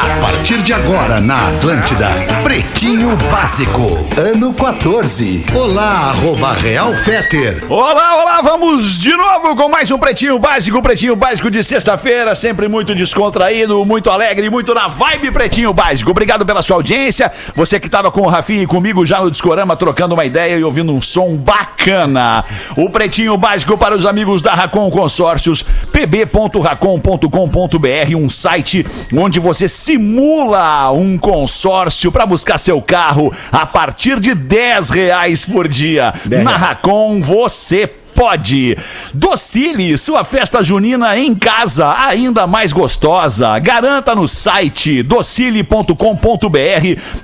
[0.00, 2.08] A partir de agora na Atlântida,
[2.42, 3.82] Pretinho Básico,
[4.18, 5.44] ano 14.
[5.54, 7.62] Olá, arroba Real Feter.
[7.68, 12.66] Olá, olá, vamos de novo com mais um Pretinho Básico, Pretinho Básico de sexta-feira, sempre
[12.66, 16.12] muito descontraído, muito alegre, muito na vibe Pretinho Básico.
[16.12, 19.76] Obrigado pela sua audiência, você que estava com o Rafinha e comigo já no Discorama,
[19.76, 22.42] trocando uma ideia e ouvindo um som bacana.
[22.74, 30.92] O Pretinho Básico para os amigos da Racon Consórcios, pb.racon.com.br, um site onde você simula
[30.92, 36.14] um consórcio para buscar seu carro a partir de 10 reais por dia.
[36.44, 37.88] Na Racon você
[38.20, 38.76] pode.
[39.14, 43.58] Docile, sua festa junina em casa, ainda mais gostosa.
[43.58, 45.94] Garanta no site docile.com.br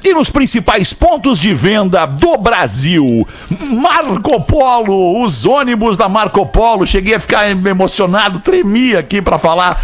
[0.02, 3.28] e nos principais pontos de venda do Brasil.
[3.60, 6.86] Marco Polo, os ônibus da Marco Polo.
[6.86, 9.78] Cheguei a ficar emocionado, tremia aqui para falar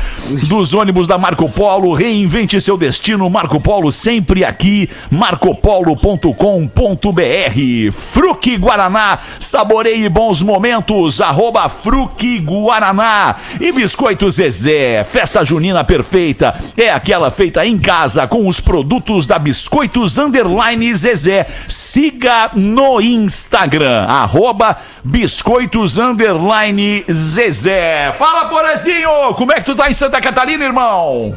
[0.49, 1.93] dos ônibus da Marco Polo.
[1.93, 4.89] Reinvente seu destino, Marco Polo sempre aqui.
[5.11, 7.93] marcopolo.com.br.
[7.93, 15.05] Fruque Guaraná, saboreie bons momentos arroba Fruque Guaraná e Biscoito Zezé.
[15.05, 21.47] Festa junina perfeita é aquela feita em casa com os produtos da Biscoitos Underline Zezé.
[21.69, 28.13] Siga no Instagram, arroba Biscoitos Underline Zezé.
[28.19, 31.35] Fala, Porazinho, como é que tu tá em Santa Catarina, irmão?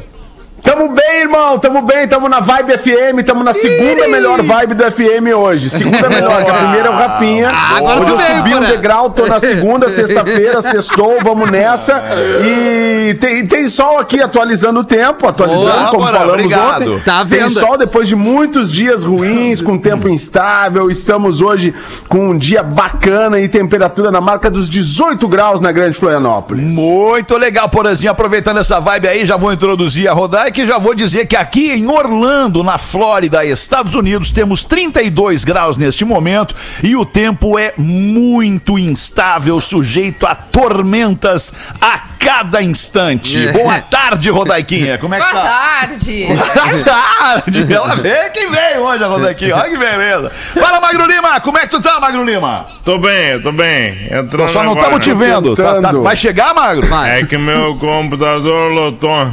[0.62, 4.84] Tamo bem, irmão, tamo bem, tamo na vibe FM, tamo na segunda melhor vibe do
[4.90, 5.68] FM hoje.
[5.68, 7.52] Segunda melhor, que a primeira é o Rafinha.
[7.54, 12.02] Ah, agora hoje eu subi um degrau, tô na segunda, sexta-feira, sextou, vamos nessa.
[12.44, 16.94] E tem, tem sol aqui atualizando o tempo, atualizando, Boa, como falamos obrigado.
[16.94, 17.04] ontem.
[17.04, 17.60] Tá Tem vendo?
[17.60, 20.90] sol depois de muitos dias ruins, com tempo instável.
[20.90, 21.74] Estamos hoje
[22.08, 26.64] com um dia bacana e temperatura na marca dos 18 graus na Grande Florianópolis.
[26.64, 28.10] Muito legal, Porazinho.
[28.10, 30.12] Aproveitando essa vibe aí, já vou introduzir a
[30.46, 35.44] Rodaica e já vou dizer que aqui em Orlando, na Flórida, Estados Unidos, temos 32
[35.44, 43.48] graus neste momento e o tempo é muito instável, sujeito a tormentas a cada instante.
[43.48, 43.52] É.
[43.52, 44.98] Boa tarde, Rodaiquinha.
[44.98, 45.48] Como é que Boa tá?
[45.80, 46.26] tarde.
[46.26, 47.72] Boa tarde.
[47.74, 49.56] Ela veio que veio hoje, a Rodaiquinha.
[49.56, 50.30] Olha que beleza.
[50.30, 51.40] Fala, Magro Lima.
[51.40, 52.66] Como é que tu tá, Magro Lima?
[52.84, 54.04] Tô bem, tô bem.
[54.06, 55.56] Entrando Nós só não estamos te vendo.
[55.56, 56.86] Tá- tá- vai chegar, Magro?
[56.88, 57.20] Vai.
[57.20, 59.32] É que meu computador lotou.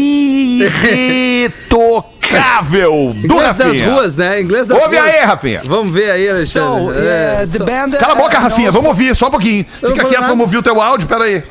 [1.74, 3.92] irretocável do Inglês das Rafinha.
[3.94, 4.42] ruas, né?
[4.42, 5.10] Inglês das Ouve ruas.
[5.10, 5.62] aí, Rafinha.
[5.66, 6.94] Vamos ver aí, Alexandre.
[6.96, 7.92] So, É, uh, the band.
[7.98, 8.72] Cala a boca, uh, Rafinha.
[8.72, 9.66] Vamos ouvir, só um pouquinho.
[9.80, 11.44] Fica quieto, vamos ouvir o teu áudio, peraí.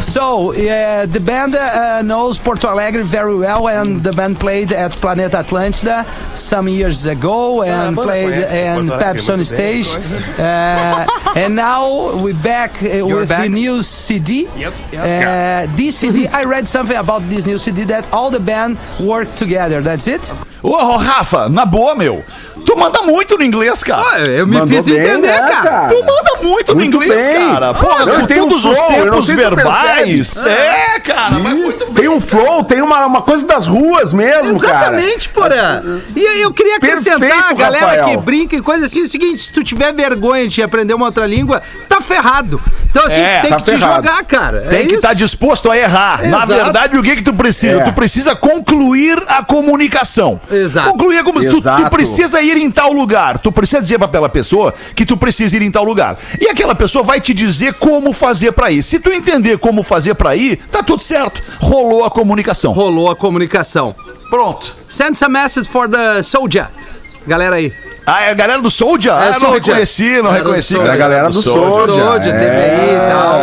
[0.00, 4.92] So, uh, the band uh, knows Porto Alegre very well, and the band played at
[4.92, 9.88] Planeta Atlântida some years ago and played in Pepsi on stage.
[10.38, 11.06] Uh,
[11.36, 14.46] and now we're back uh, with the new CD.
[14.46, 19.34] Uh, this CD, I read something about this new CD that all the band work
[19.36, 19.80] together.
[19.82, 20.32] That's it.
[20.62, 22.24] Ô, Rafa, na boa, meu.
[22.66, 24.02] Tu manda muito no inglês, cara.
[24.12, 25.88] Ah, eu me Mandou fiz bem, entender, né, cara.
[25.88, 27.48] Tu manda muito, no Muito inglês, bem.
[27.48, 27.72] cara.
[27.74, 30.34] Porra, Não, com tem um todos os flow, eu tempos verbais.
[30.34, 30.50] percebe.
[30.50, 31.94] É, cara, mas muito bem.
[31.94, 34.76] Tem um flow, tem uma, uma coisa das ruas mesmo, cara.
[34.98, 35.82] Exatamente, porra.
[36.14, 38.04] E aí eu queria acrescentar Perfeito, a galera Rafael.
[38.10, 41.06] que brinca e coisa assim, é o seguinte, se tu tiver vergonha de aprender uma
[41.06, 42.60] outra língua, tá ferrado.
[42.90, 44.06] Então assim, É, tem tá que te ferrado.
[44.06, 44.60] jogar, cara.
[44.68, 44.96] Tem é que isso.
[44.96, 46.20] estar disposto a errar.
[46.22, 46.54] Na Exato.
[46.54, 47.80] verdade, o que que tu precisa?
[47.80, 47.84] É.
[47.84, 50.40] Tu precisa concluir a comunicação.
[50.50, 50.90] Exato.
[50.90, 51.60] Concluir a comunicação.
[51.60, 53.38] Tu, tu precisa ir em tal lugar.
[53.38, 56.18] Tu precisa dizer pra aquela pessoa que tu precisa ir em tal lugar.
[56.40, 58.82] E aquela pessoa vai te dizer como fazer pra ir.
[58.82, 61.42] Se tu entender como fazer pra ir, tá tudo certo.
[61.60, 62.72] Rolou a comunicação.
[62.72, 63.94] Rolou a comunicação.
[64.28, 64.76] Pronto.
[64.88, 66.68] Send some message for the soldier.
[67.26, 67.72] Galera aí.
[68.12, 69.12] Ah, é a galera do Soldier?
[69.14, 69.62] Ah, eu não Soldier.
[69.66, 70.74] reconheci, não reconheci.
[70.74, 70.90] Soldier.
[70.90, 71.96] É a galera do Soldier.
[71.96, 73.40] Soldier, TVI e tal.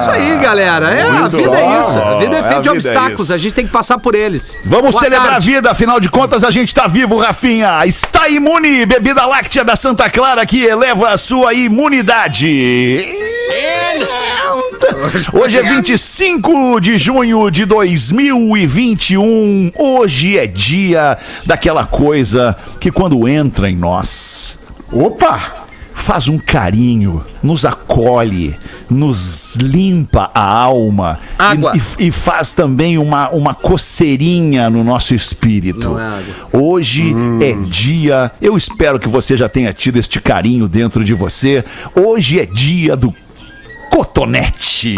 [0.00, 0.90] Isso aí, galera.
[0.94, 1.98] É, a vida é isso.
[1.98, 3.30] A vida é É, feita de é obstáculos.
[3.32, 4.56] a gente tem que passar por eles.
[4.64, 5.50] Vamos Boa celebrar tarde.
[5.50, 7.84] a vida, afinal de contas a gente tá vivo, Rafinha.
[7.86, 12.46] Está imune, bebida láctea da Santa Clara que eleva a sua imunidade.
[15.32, 19.72] Hoje é 25 de junho de 2021.
[19.76, 21.16] Hoje é dia
[21.46, 24.56] daquela coisa que quando entra em nós,
[24.92, 25.64] Opa!
[26.04, 28.54] faz um carinho, nos acolhe,
[28.90, 31.72] nos limpa a alma e- Água.
[31.98, 35.96] E, e faz também uma, uma coceirinha no nosso espírito.
[35.98, 36.56] É.
[36.56, 41.64] Hoje é dia, eu espero que você já tenha tido este carinho dentro de você.
[41.94, 43.14] Hoje é dia do
[43.94, 44.96] cotonete.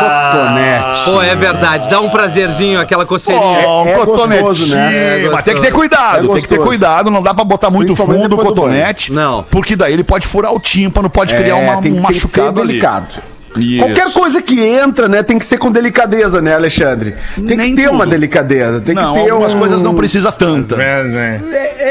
[0.00, 1.04] Cotonete.
[1.04, 1.88] Pô, é verdade.
[1.90, 3.66] Dá um prazerzinho aquela coceirinha.
[3.66, 4.46] Ó, um é cotonetinho.
[4.48, 5.24] gostoso, né?
[5.24, 7.10] É Mas tem que ter cuidado, É tem que ter cuidado.
[7.10, 9.12] Não dá pra botar muito fundo o cotonete.
[9.12, 9.42] Não.
[9.50, 12.14] Porque daí ele pode furar o tímpano, pode criar uma, É, tem, um tem que
[12.14, 12.68] ser machucado ali.
[12.68, 13.06] delicado.
[13.56, 13.84] Isso.
[13.84, 17.14] Qualquer coisa que entra, né, tem que ser com delicadeza, né, Alexandre?
[17.36, 17.94] Tem Nem que ter tudo.
[17.94, 18.80] uma delicadeza.
[18.80, 19.58] Tem não, que ter algumas um...
[19.60, 20.74] coisas não precisa tanta.
[20.74, 21.40] É, né?
[21.52, 21.84] É,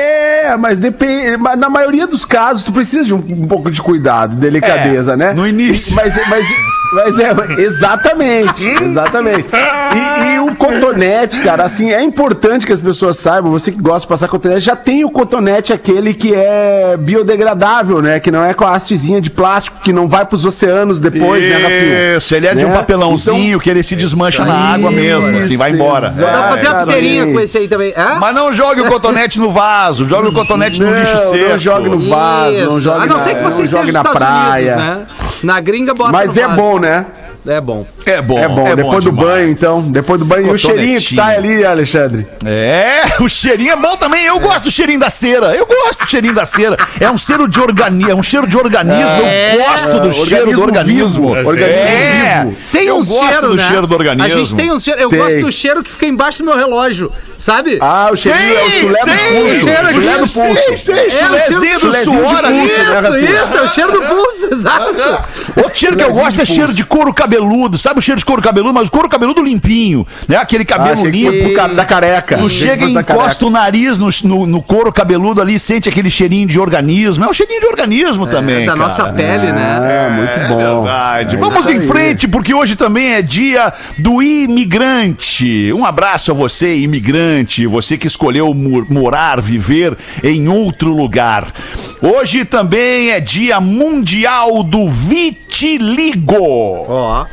[0.44, 1.38] é, mas depende.
[1.58, 5.34] Na maioria dos casos, tu precisa de um, um pouco de cuidado, delicadeza, É, né?
[5.34, 5.96] no início.
[5.96, 6.46] Mas, mas,
[6.94, 9.48] mas é, exatamente, exatamente.
[9.96, 14.02] E, e o cotonete, cara, assim, é importante que as pessoas saibam, você que gosta
[14.02, 18.20] de passar cotonete, já tem o cotonete aquele que é biodegradável, né?
[18.20, 21.54] Que não é com a hastezinha de plástico, que não vai pros oceanos depois, né,
[21.58, 22.18] Rafinha?
[22.18, 22.76] Isso, ele é de um Né?
[22.76, 26.08] papelãozinho que ele se desmancha na água mesmo, assim, vai embora.
[26.10, 26.92] Isso, Dá pra fazer a exatamente.
[26.94, 27.94] feirinha com esse aí também.
[27.96, 28.16] É?
[28.20, 31.58] Mas não jogue o cotonete no vaso, jogue o cotonete no Não, lixo não seco.
[31.60, 32.82] jogue no vaso, não Isso.
[32.82, 34.74] jogue A não na- ser que você não esteja na praia.
[34.76, 35.06] Unidos, né?
[35.44, 36.56] Na gringa bota Mas no é vaso.
[36.62, 37.06] bom, né?
[37.46, 37.86] É bom.
[38.06, 39.28] É bom, É bom, depois do demais.
[39.30, 39.82] banho, então.
[39.92, 40.48] Depois do banho.
[40.48, 42.26] E o cheirinho que sai ali, Alexandre.
[42.46, 44.24] É, o cheirinho é bom também.
[44.26, 45.54] Eu gosto do cheirinho da cera.
[45.56, 46.78] Eu gosto do cheirinho da cera.
[47.02, 49.22] É um cheiro de organismo, é um cheiro de organismo.
[49.24, 49.56] É.
[49.56, 51.36] Eu gosto do É, cheiro do organismo organismo.
[51.36, 52.44] vivo, organismo É.
[52.46, 52.58] vivo.
[52.72, 53.68] Tem Eu um gosto cheiro, do né?
[53.68, 54.24] cheiro do organismo.
[54.26, 55.00] A gente tem um cheiro.
[55.02, 55.20] Eu Tem.
[55.20, 57.78] gosto do cheiro que fica embaixo do meu relógio, sabe?
[57.82, 59.62] Ah, o cheirinho é o chulé do pulso.
[59.64, 60.02] cheiro aqui.
[60.02, 60.60] Chulé do Sei, pulso.
[60.64, 64.96] É, o chulezinho cheiro- do suor isso, isso, é o cheiro do pulso, exato.
[65.58, 67.33] Outro cheiro que eu gosto é cheiro de couro cabeludo.
[67.78, 68.74] Sabe o cheiro de couro cabeludo?
[68.74, 70.38] Mas o couro cabeludo limpinho, né?
[70.38, 71.54] Aquele Ah, cabelo que limpo.
[71.54, 72.38] ca- da careca.
[72.38, 76.48] Tu chega e encosta o nariz no, no, no couro cabeludo ali, sente aquele cheirinho
[76.48, 77.24] de organismo.
[77.24, 78.62] É um cheirinho de organismo também.
[78.66, 78.78] da cara.
[78.78, 79.78] nossa pele, né?
[79.80, 80.84] Ah, muito bom.
[80.84, 81.36] Verdade.
[81.36, 85.72] É Vamos isso em frente, porque hoje também é dia do imigrante.
[85.74, 91.52] Um abraço a você, imigrante, você que escolheu mo- morar, viver em outro lugar.
[92.02, 94.90] Hoje também é dia mundial do
[95.64, 96.36] vitiligo.
[96.88, 97.26] Ó.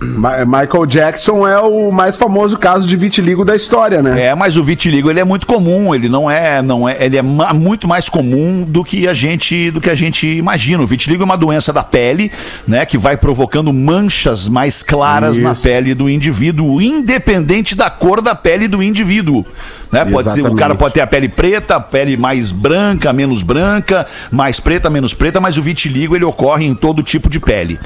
[0.00, 4.20] Ma- Michael Jackson é o mais famoso caso de vitiligo da história, né?
[4.26, 7.22] É, mas o vitiligo ele é muito comum, ele não é, não é, ele é
[7.22, 10.82] muito mais comum do que a gente, do que a gente imagina.
[10.82, 12.32] O vitiligo é uma doença da pele,
[12.66, 15.62] né, que vai provocando manchas mais claras na Isso.
[15.62, 19.46] pele do indivíduo, independente da cor da pele do indivíduo.
[19.92, 20.04] Né?
[20.06, 24.06] Pode ser, o cara pode ter a pele preta, a pele mais branca, menos branca,
[24.30, 27.78] mais preta, menos preta, mas o vitiligo ele ocorre em todo tipo de pele.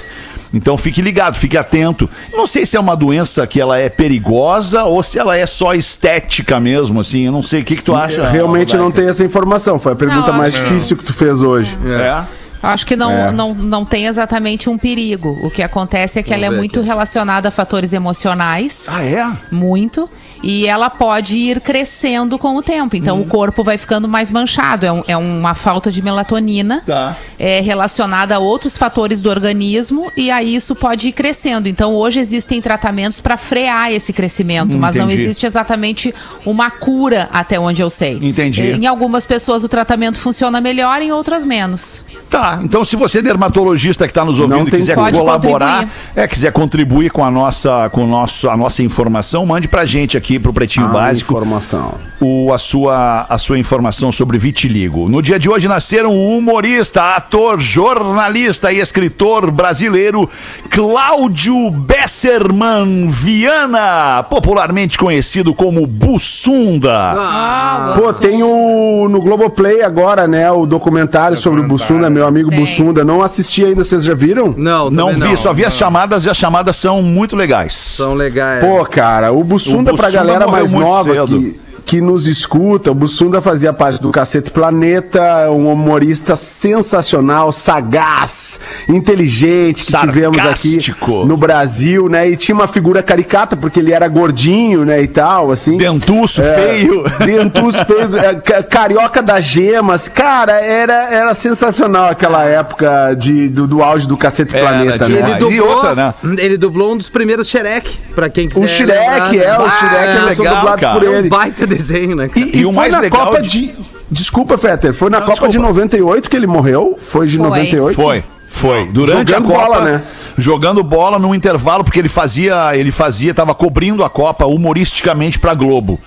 [0.55, 2.09] Então fique ligado, fique atento.
[2.33, 5.75] Não sei se é uma doença que ela é perigosa ou se ela é só
[5.75, 7.27] estética mesmo, assim.
[7.27, 7.63] Eu não sei.
[7.63, 8.29] O que, que tu acha?
[8.29, 9.79] Realmente não tem essa informação.
[9.79, 11.77] Foi a pergunta Não, mais acho- difícil que tu fez hoje.
[11.85, 12.25] É.
[12.63, 13.33] Acho que não, É.
[13.33, 15.37] não, não tem exatamente um perigo.
[15.43, 16.89] O que acontece é que ela é muito aqui.
[16.89, 18.85] relacionada a fatores emocionais.
[18.89, 19.29] Ah, é?
[19.51, 20.09] Muito.
[20.49, 22.95] E ela pode ir crescendo com o tempo.
[22.95, 24.87] Então o corpo vai ficando mais manchado.
[24.87, 26.83] É, um- é uma falta de melatonina.
[26.87, 27.17] Tá.
[27.39, 30.11] É relacionada a outros fatores do organismo.
[30.17, 31.69] E aí isso pode ir crescendo.
[31.69, 34.73] Então hoje existem tratamentos para frear esse crescimento.
[34.75, 35.23] Hum, mas não entendi.
[35.23, 38.19] existe exatamente uma cura, até onde eu sei.
[38.23, 38.63] Entendi.
[38.63, 42.05] Em algumas pessoas o tratamento funciona melhor, em outras menos.
[42.31, 45.91] Tá, então se você dermatologista que está nos ouvindo Não e quiser colaborar, contribuir.
[46.15, 50.17] é, quiser contribuir com a nossa, com o nosso, a nossa informação, mande pra gente
[50.17, 51.95] aqui pro Pretinho Ah, Básico Informação.
[52.21, 55.09] o, a, sua, a sua informação sobre vitiligo.
[55.09, 60.29] No dia de hoje nasceram o humorista, ator, jornalista e escritor brasileiro
[60.71, 66.93] Cláudio Besserman Viana, popularmente conhecido como Bussunda.
[67.17, 70.51] Ah, Pô, tem o no Globoplay agora, né?
[70.51, 72.61] O documentário sobre o Bussunda, meu amigo Tem.
[72.61, 73.05] Bussunda.
[73.05, 74.55] Não assisti ainda, vocês já viram?
[74.57, 75.79] Não, Não vi, só vi as Não.
[75.79, 77.73] chamadas e as chamadas são muito legais.
[77.75, 78.65] São legais.
[78.65, 81.39] Pô, cara, o Bussunda, O pra Bussunda galera mais nova cedo.
[81.41, 88.59] que, que nos escuta, o Bussunda fazia parte do Cacete Planeta, um humorista sensacional, sagaz,
[88.89, 90.79] inteligente, que tivemos aqui
[91.27, 92.29] no Brasil, né?
[92.29, 95.77] E tinha uma figura caricata, porque ele era gordinho, né, e tal, assim.
[95.77, 97.05] Dentuço, feio.
[97.25, 100.09] Dentuço feio, é, ca- carioca das gemas.
[100.09, 105.19] Cara, era, era sensacional aquela época de, do, do auge do Cacete Planeta, de- né?
[105.21, 106.15] ele E dublou, outra, né?
[106.39, 109.39] ele dublou um dos primeiros Shrek, pra quem quiser O Shrek, lembrar, né?
[109.45, 110.99] é, o Shrek que eles são legal, dublados cara.
[110.99, 111.29] por É um ele.
[111.29, 112.29] baita desenho, né?
[112.29, 112.41] cara?
[112.47, 113.75] E, E e o mais na legal Copa de- de...
[114.11, 115.69] Desculpa, Fetter, foi na Não, Copa de desculpa.
[115.69, 116.97] 98 que ele morreu?
[117.11, 117.47] Foi de Foi.
[117.47, 117.95] 98?
[117.97, 118.87] Foi, foi.
[118.87, 120.03] Durante Jogando a Copa, bola, né?
[120.39, 125.55] jogando bola no intervalo, porque ele fazia, ele fazia, tava cobrindo a Copa humoristicamente pra
[125.55, 125.99] Globo.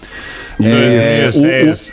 [0.62, 1.92] É, Isso, o- é o- isso.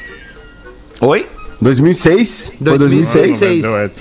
[1.00, 1.26] Oi?
[1.61, 2.52] 2006?
[2.59, 3.40] Foi 2006?
[3.40, 3.92] 2006.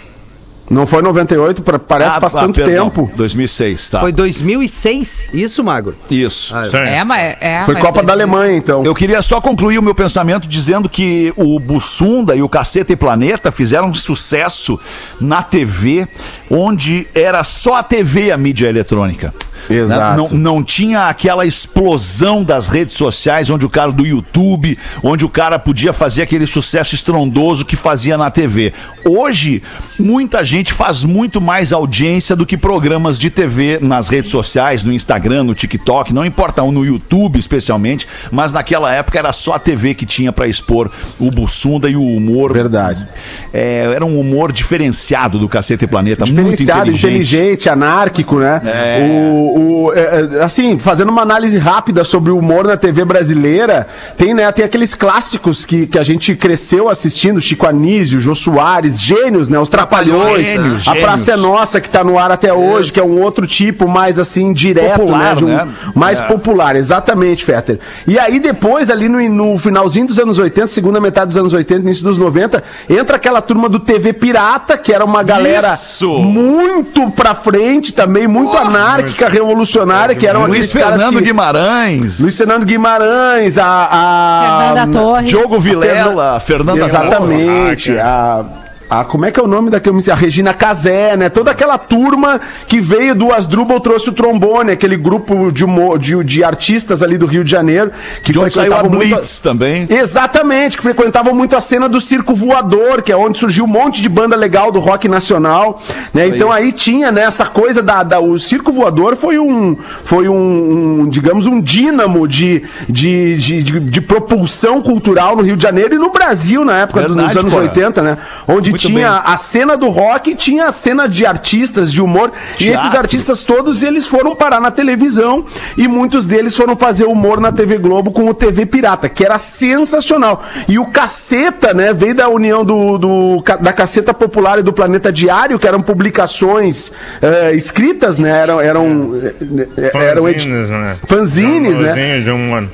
[0.70, 0.74] 98.
[0.74, 3.12] Não foi 98, pra- parece Ah, faz ah, tanto perdão, tempo.
[3.16, 4.00] 2006, tá.
[4.00, 5.30] Foi 2006?
[5.34, 5.96] Isso, Magro?
[6.10, 6.56] Isso.
[6.56, 6.66] Ah.
[6.78, 7.38] É, mas.
[7.40, 8.36] É, Foi mas Copa da 2000.
[8.38, 8.84] Alemanha, então.
[8.84, 12.96] Eu queria só concluir o meu pensamento dizendo que o Bussunda e o Caceta e
[12.96, 14.80] Planeta fizeram um sucesso
[15.20, 16.08] na TV,
[16.50, 19.34] onde era só a TV a mídia eletrônica.
[19.70, 20.22] Exato.
[20.22, 20.30] Né?
[20.32, 25.30] Não, não tinha aquela explosão das redes sociais, onde o cara do YouTube, onde o
[25.30, 28.74] cara podia fazer aquele sucesso estrondoso que fazia na TV.
[29.04, 29.64] Hoje,
[29.98, 34.92] muita gente faz muito mais audiência do que programas de TV nas redes sociais, no
[34.94, 39.94] Instagram, no TikTok, não importa, no YouTube especialmente, mas naquela época era só a TV
[39.94, 42.54] que tinha pra expor o Bussunda e o humor.
[42.54, 43.06] Verdade.
[43.54, 47.06] É, era um humor diferenciado do Cacete Planeta, muito Diferenciado, inteligente.
[47.36, 48.62] inteligente, anárquico, né?
[48.66, 49.08] É.
[49.10, 53.88] O, o- é, é, assim, fazendo uma análise rápida sobre o humor na TV brasileira,
[54.18, 59.00] tem, né, tem aqueles clássicos que, que a gente cresceu assistindo, Chico Anísio, Jô Soares,
[59.02, 59.58] gênios, né?
[59.60, 61.04] Os Trapalhões, Gênios, a gênios.
[61.06, 64.18] Praça é Nossa, que tá no ar até hoje, que é um outro tipo mais,
[64.20, 65.36] assim, direto, Popular, né?
[65.36, 65.68] de um- né?
[65.94, 66.24] Mais É.
[66.24, 67.80] popular, exatamente, Fetter.
[68.08, 71.82] E aí depois, ali no, no finalzinho dos anos 80, segunda metade dos anos 80,
[71.82, 76.10] início dos 90, entra aquela turma do TV Pirata, que era uma galera Isso!
[76.20, 81.24] muito pra frente também, muito anárquica, revolucionária, que eram Luiz Fernando que...
[81.26, 82.20] Guimarães.
[82.20, 83.88] Luiz Fernando Guimarães, a...
[83.92, 85.30] a Fernanda Torres.
[85.30, 87.98] Diogo Vilela, Fernanda Exatamente.
[88.00, 88.46] A,
[88.90, 91.30] a, como é que é o nome daquele A Regina Casé, né?
[91.30, 95.66] Toda aquela turma que veio do Asdrubal trouxe o trombone, aquele grupo de,
[96.00, 97.92] de, de artistas ali do Rio de Janeiro
[98.24, 99.88] que De frequentavam muito Blitz também.
[99.90, 104.02] Exatamente, que frequentavam muito a cena do circo voador, que é onde surgiu um monte
[104.02, 105.82] de banda legal do rock nacional,
[106.14, 106.28] né?
[106.28, 111.02] Então aí tinha né, essa coisa da, da- o circo voador foi um foi um,
[111.02, 115.96] um, digamos um dínamo de, de, de, de, de propulsão cultural no Rio de Janeiro
[115.96, 117.64] e no Brasil na época dos Verdade, anos Porã.
[117.66, 118.18] 80, né?
[118.48, 119.22] Onde Muito tinha bem.
[119.34, 122.80] a cena do rock e tinha a cena de artistas de humor e Teatro.
[122.86, 125.46] esses artistas todos eles foram parar na televisão
[125.78, 129.38] e muitos deles foram fazer humor na TV Globo com o TV Pirata, que era
[129.40, 130.44] sensacional.
[130.68, 135.12] E o Caceta, né, veio da união do, do- da Caceta Popular e do Planeta
[135.12, 136.92] Diário, que eram publicações
[137.22, 140.98] eh, escritas, né, eram eram eh, eh, eram Fanzines, né?
[141.08, 142.20] fanzines, né?
[142.22, 142.70] De um ano.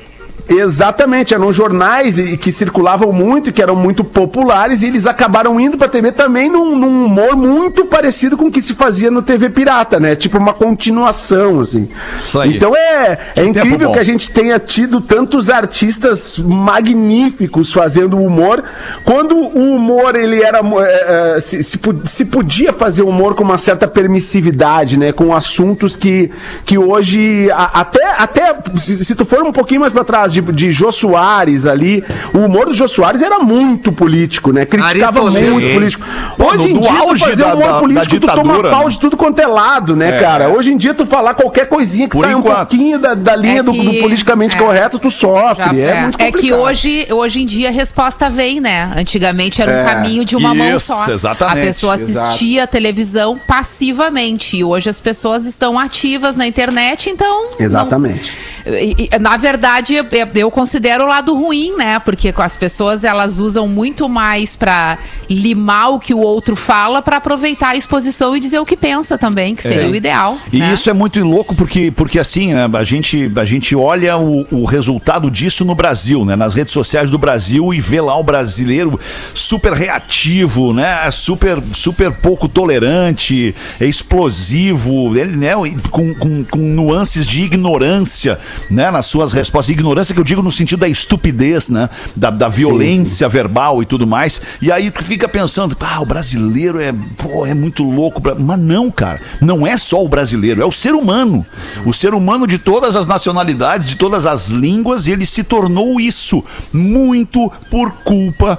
[0.48, 5.78] Exatamente, eram jornais e- que circulavam muito, que eram muito populares, e eles acabaram indo
[5.78, 9.50] pra TV também num, num humor muito parecido com o que se fazia no TV
[9.50, 10.16] Pirata, né?
[10.16, 11.88] Tipo uma continuação, assim.
[12.22, 12.56] Isso aí.
[12.56, 18.64] Então é, é incrível que a gente tenha tido tantos artistas magníficos fazendo humor,
[19.04, 23.86] quando o humor ele era é, é, se, se, podia fazer humor com uma certa
[23.86, 25.12] permissividade, né?
[25.12, 26.30] Com assuntos que,
[26.64, 30.72] que hoje até até se, se tu for um pouquinho mais pra trás de, de
[30.72, 32.02] Jô Soares ali,
[32.34, 34.64] o humor do Jô Soares era muito político, né?
[34.64, 36.04] Criticava muito político.
[36.38, 38.84] Hoje em no- do dia tu fazer da- humor da- da político tu toma pau
[38.84, 38.90] né?
[38.90, 40.20] de tudo quanto é lado, né, É.
[40.20, 40.48] cara?
[40.48, 43.60] Hoje em dia tu falar qualquer coisinha que Por sai um pouquinho da, da linha
[43.60, 44.58] É do, que- do politicamente é.
[44.58, 45.64] correto, tu sofre.
[45.80, 46.40] Já- é, muito é complicado.
[46.40, 48.90] que hoje, hoje em dia a resposta vem, né?
[48.96, 51.10] Antigamente era um É, caminho de uma mão isso, só.
[51.10, 54.56] exatamente, A pessoa assistia a televisão passivamente.
[54.56, 57.48] E hoje as pessoas estão ativas na internet, então.
[57.58, 58.30] não- Exatamente.
[58.66, 61.98] E- e, na verdade, eu- eu considero o lado ruim, né?
[61.98, 67.16] Porque as pessoas elas usam muito mais pra limar o que o outro fala pra
[67.16, 70.38] aproveitar a exposição e dizer o que pensa também, que seria o ideal.
[70.52, 70.72] E né?
[70.72, 74.64] isso é muito louco porque, porque assim, né, a, gente, a gente olha o, o
[74.64, 76.36] resultado disso no Brasil, né?
[76.36, 78.98] Nas redes sociais do Brasil e vê lá o brasileiro
[79.34, 81.10] super reativo, né?
[81.10, 85.52] Super, super pouco tolerante, é explosivo, ele, né?
[85.90, 88.38] Com, com, com nuances de ignorância
[88.70, 89.72] né, nas suas respostas.
[89.72, 91.88] Ignorância que eu digo no sentido da estupidez, né?
[92.16, 94.40] Da, da violência verbal e tudo mais.
[94.60, 98.20] E aí tu fica pensando, ah, o brasileiro é, pô, é muito louco.
[98.20, 99.20] pra-" Mas não, cara.
[99.40, 101.44] Não é só o brasileiro, é o ser humano.
[101.84, 106.44] O ser humano de todas as nacionalidades, de todas as línguas, ele se tornou isso.
[106.72, 108.58] Muito por culpa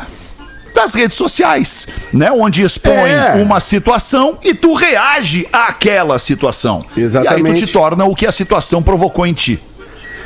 [0.73, 2.31] das redes sociais, né?
[2.31, 3.33] Onde expõe É.
[3.35, 6.83] uma situação e tu reage àquela situação.
[6.97, 7.61] E aí Exatamente.
[7.61, 9.59] tu te torna o que a situação provocou em ti.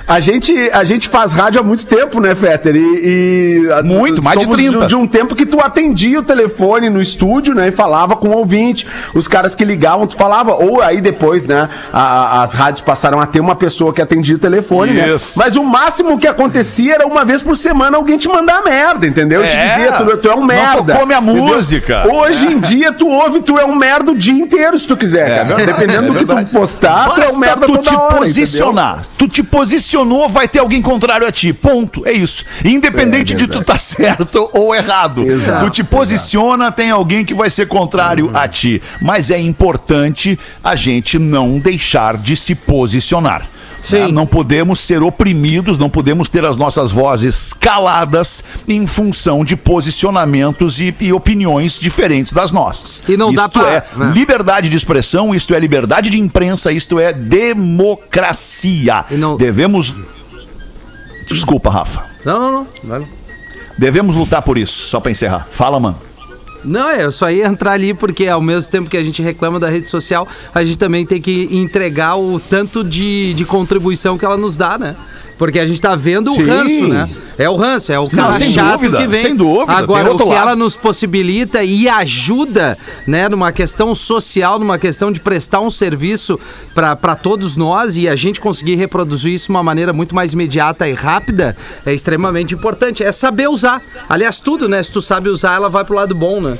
[0.07, 2.75] A gente, a gente faz rádio há muito tempo, né, Fetter?
[2.77, 4.85] E, e Muito, mais de somos 30.
[4.87, 8.37] De, um tempo que tu atendia o telefone no estúdio, né, e falava com o
[8.37, 8.87] ouvinte.
[9.13, 10.53] Os caras que ligavam, tu falava.
[10.55, 14.39] Ou aí depois, né, a- as rádios passaram a ter uma pessoa que atendia o
[14.39, 15.07] telefone, né?
[15.35, 19.43] Mas o máximo que acontecia era uma vez por semana alguém te mandar merda, entendeu?
[19.43, 19.67] E te É.
[19.67, 20.93] dizia, tu, tu é um Não merda.
[20.93, 21.43] tocou minha entendeu?
[21.47, 22.07] música.
[22.09, 25.45] Hoje em dia, tu ouve, tu é um merda o dia inteiro, se tu quiser,
[25.47, 25.65] cara.
[25.65, 28.03] Dependendo é do que tu postar, tu é um Basta merda tu toda te hora,
[28.05, 28.19] entendeu?
[28.19, 29.01] posicionar.
[29.17, 29.43] Tu te
[29.97, 31.53] posicionou, vai ter alguém contrário a ti.
[31.53, 32.05] Ponto.
[32.05, 32.43] É isso.
[32.63, 35.23] Independente de tu tá certo ou errado.
[35.23, 38.81] Exato, tu te posiciona, tem alguém que vai ser contrário a ti.
[39.01, 43.47] Mas é importante a gente não deixar de se posicionar.
[43.91, 44.07] Né?
[44.09, 50.79] Não podemos ser oprimidos, não podemos ter as nossas vozes caladas em função de posicionamentos
[50.79, 53.01] e, e opiniões diferentes das nossas.
[53.07, 54.11] E não dá Isto pra- é né?
[54.13, 59.05] liberdade de expressão, isto é liberdade de imprensa, isto é democracia.
[59.11, 59.95] Não- Devemos.
[61.29, 62.03] Desculpa, Rafa.
[62.25, 63.07] Não, não, não.
[63.77, 65.47] Devemos lutar por isso, só pra encerrar.
[65.51, 65.97] Fala, mano.
[66.67, 69.59] Não, é, eu só ia entrar ali porque ao mesmo tempo que a gente reclama
[69.59, 74.25] da rede social, a gente também tem que entregar o tanto de, de contribuição que
[74.25, 74.95] ela nos dá, né?
[75.37, 76.45] Porque a gente tá vendo o Sim.
[76.45, 77.09] ranço, né?
[77.37, 79.21] É o ranço, é o cara sem chato dúvida, que vem.
[79.21, 80.33] sem dúvida, Agora, o que lado.
[80.33, 82.75] ela nos possibilita e ajuda,
[83.05, 86.39] né, numa questão social, numa questão de prestar um serviço
[86.73, 90.89] para todos nós e a gente conseguir reproduzir isso de uma maneira muito mais imediata
[90.89, 93.03] e rápida, é extremamente importante.
[93.03, 93.81] É saber usar.
[94.09, 94.81] Aliás, tudo, né?
[94.81, 96.57] Se tu sabe usar, ela vai pro lado bom, né?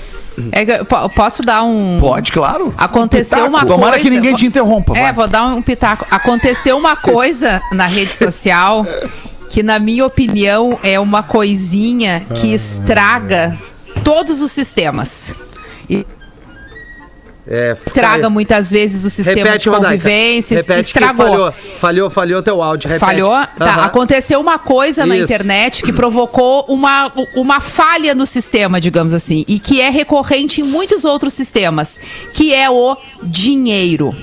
[0.51, 0.83] É
[1.15, 1.97] posso dar um.
[1.99, 2.73] Pode, claro.
[2.77, 3.75] Aconteceu uma coisa.
[3.75, 4.97] Tomara que ninguém te interrompa.
[4.97, 5.13] É, vai.
[5.13, 6.05] vou dar um pitaco.
[6.11, 8.85] Aconteceu uma coisa na rede social
[9.49, 13.57] que, na minha opinião, é uma coisinha que estraga
[14.03, 15.33] todos os sistemas.
[15.89, 16.05] E
[17.49, 19.91] É, estraga muitas vezes o sistema Repete, de Rodaica.
[19.95, 20.57] convivência.
[20.57, 21.25] Repete que estragou.
[21.25, 22.89] falhou, falhou, falhou teu áudio.
[22.89, 23.05] Repete.
[23.05, 23.31] Falhou?
[23.57, 23.65] Tá.
[23.65, 23.85] Aham.
[23.85, 25.23] Aconteceu uma coisa na Isso.
[25.23, 30.63] internet que provocou uma, uma falha no sistema, digamos assim, e que é recorrente em
[30.65, 31.99] muitos outros sistemas,
[32.33, 34.13] que é o dinheiro.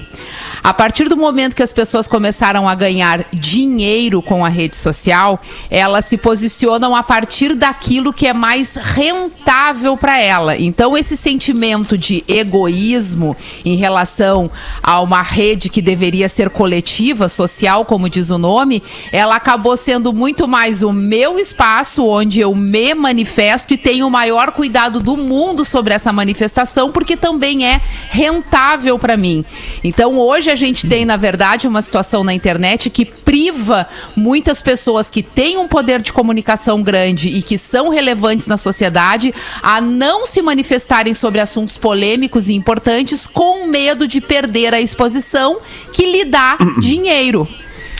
[0.64, 5.38] A partir do momento que as pessoas começaram a ganhar dinheiro com a rede social,
[5.70, 10.57] elas se posicionam a partir daquilo que é mais rentável para ela.
[10.57, 14.50] Então, esse sentimento de egoísmo em relação
[14.83, 20.14] a uma rede que deveria ser coletiva, social, como diz o nome, ela acabou sendo
[20.14, 25.14] muito mais o meu espaço onde eu me manifesto e tenho o maior cuidado do
[25.14, 29.44] mundo sobre essa manifestação, porque também é rentável para mim.
[29.85, 33.87] Então, hoje a gente tem, na verdade, uma situação na internet que priva
[34.17, 39.35] muitas pessoas que têm um poder de comunicação grande e que são relevantes na sociedade
[39.62, 45.59] a não se manifestarem sobre assuntos polêmicos e importantes com medo de perder a exposição
[45.93, 47.49] que lhe dá dinheiro.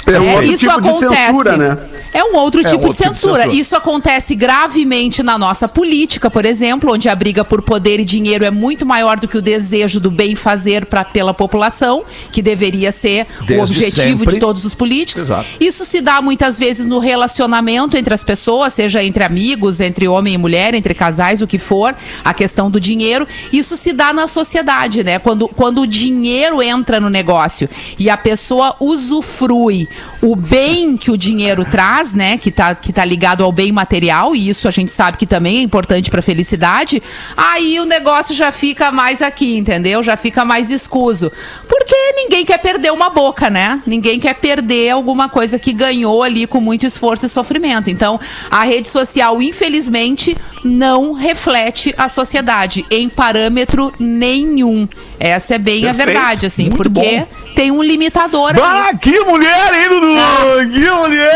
[0.07, 1.14] É um É, outro isso tipo de acontece.
[1.27, 1.79] censura, né?
[2.12, 3.43] É um outro tipo outro de tipo de censura.
[3.45, 3.61] censura.
[3.61, 8.45] Isso acontece gravemente na nossa política, por exemplo, onde a briga por poder e dinheiro
[8.45, 12.93] é muito maior do que o desejo do bem fazer pra, pela população, que deveria
[12.93, 14.35] ser Desde o objetivo sempre.
[14.35, 15.23] de todos os políticos.
[15.25, 15.47] Exato.
[15.59, 20.35] Isso se dá muitas vezes no relacionamento entre as pessoas, seja entre amigos, entre homem
[20.35, 23.27] e mulher, entre casais, o que for, a questão do dinheiro.
[23.53, 25.19] Isso se dá na sociedade, né?
[25.19, 29.88] Quando, quando o dinheiro entra no negócio e a pessoa usufrui
[30.22, 32.38] o bem que o dinheiro traz, né?
[32.38, 35.59] Que tá, que tá ligado ao bem material, e isso a gente sabe que também
[35.59, 37.02] é importante para felicidade,
[37.37, 40.02] aí o negócio já fica mais aqui, entendeu?
[40.02, 41.30] Já fica mais escuso.
[41.68, 43.80] Porque ninguém quer perder uma boca, né?
[43.87, 47.90] Ninguém quer perder alguma coisa que ganhou ali com muito esforço e sofrimento.
[47.90, 48.18] Então,
[48.50, 54.88] a rede social, infelizmente, não reflete a sociedade em parâmetro nenhum.
[55.18, 56.07] Essa é bem a Perfeito.
[56.07, 57.26] verdade, assim, Muito porque bom.
[57.55, 58.61] Tem um limitador ali.
[58.61, 60.71] Bah, que mulher, hein, Dudu?
[60.73, 61.31] Que mulher?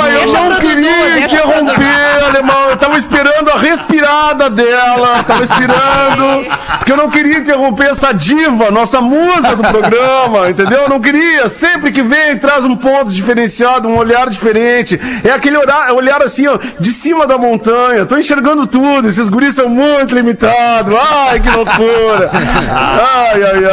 [0.00, 1.18] Ai, eu Deixa não queria Dudu.
[1.18, 2.70] interromper, alemão.
[2.70, 6.46] Eu tava esperando a inspirada dela, tava inspirando,
[6.78, 10.82] porque eu não queria interromper essa diva, nossa musa do programa, entendeu?
[10.82, 15.00] Eu não queria, sempre que vem traz um ponto diferenciado, um olhar diferente.
[15.24, 18.04] É aquele olhar, olhar assim, ó, de cima da montanha.
[18.06, 20.94] Tô enxergando tudo, esses guris são muito limitados.
[21.28, 22.30] Ai, que loucura.
[22.32, 23.64] Ai, ai,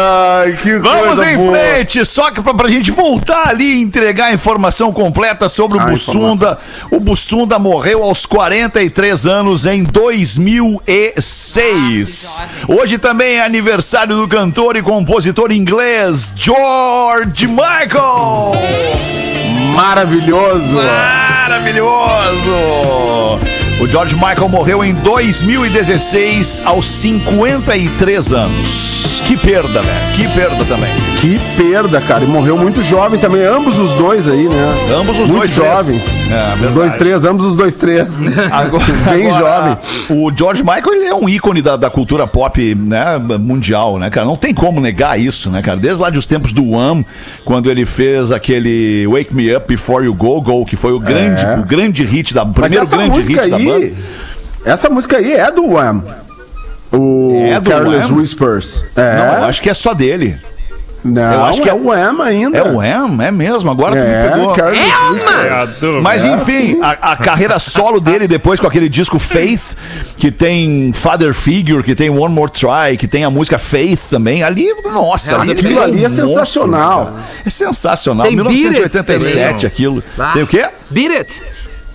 [0.45, 1.51] ai, que Vamos coisa em boa.
[1.57, 5.81] frente, só que pra, pra gente voltar ali e entregar a informação completa sobre o
[5.81, 6.57] A Bussunda.
[6.91, 12.37] O Bussunda morreu aos 43 anos em 2006.
[12.39, 18.51] Ah, Hoje também é aniversário do cantor e compositor inglês George Michael.
[19.75, 20.75] Maravilhoso.
[20.75, 23.60] Maravilhoso!
[23.81, 29.23] O George Michael morreu em 2016 aos 53 anos.
[29.25, 30.15] Que perda, velho.
[30.15, 30.89] Que perda também.
[31.19, 32.23] Que perda, cara.
[32.23, 33.43] E morreu muito jovem também.
[33.43, 34.75] Ambos os dois aí, né?
[34.95, 36.03] Ambos os muito dois jovens.
[36.29, 38.27] É, os dois, três, ambos os dois, três.
[38.51, 40.09] Agora, Bem agora, jovens.
[40.09, 44.25] O George Michael ele é um ícone da, da cultura pop né, mundial, né, cara?
[44.25, 45.77] Não tem como negar isso, né, cara?
[45.77, 47.03] Desde lá dos tempos do Wham,
[47.45, 51.43] quando ele fez aquele Wake Me Up Before You Go Go, que foi o grande,
[51.45, 51.57] É.
[51.57, 53.70] o grande hit da primeiro grande hit da banda.
[53.75, 53.95] Aí,
[54.65, 56.03] essa música aí é do Wham.
[56.91, 58.17] O É do Careless Wham?
[58.17, 58.83] Whispers.
[58.95, 59.15] É.
[59.17, 60.37] Não, eu acho que é só dele.
[61.03, 62.59] Não, eu acho que é é- o Wham ainda.
[62.59, 63.71] É o Wham, é mesmo.
[63.71, 64.53] Agora tu me É, pegou.
[64.55, 65.09] É
[65.79, 65.99] dúvida.
[65.99, 69.61] Mas É, enfim, a, a carreira solo dele depois com aquele disco Faith,
[70.15, 74.43] que tem Father Figure, que tem One More Try, que tem a música Faith também.
[74.43, 77.05] Ali, nossa, ali, aquilo um ali é monstro, sensacional.
[77.05, 77.15] cara.
[77.47, 78.27] É sensacional.
[78.27, 79.65] Tem Beat It 1987 também.
[79.67, 80.03] aquilo.
[80.19, 80.31] Ah.
[80.33, 80.65] Tem o quê?
[80.91, 81.41] Beat It.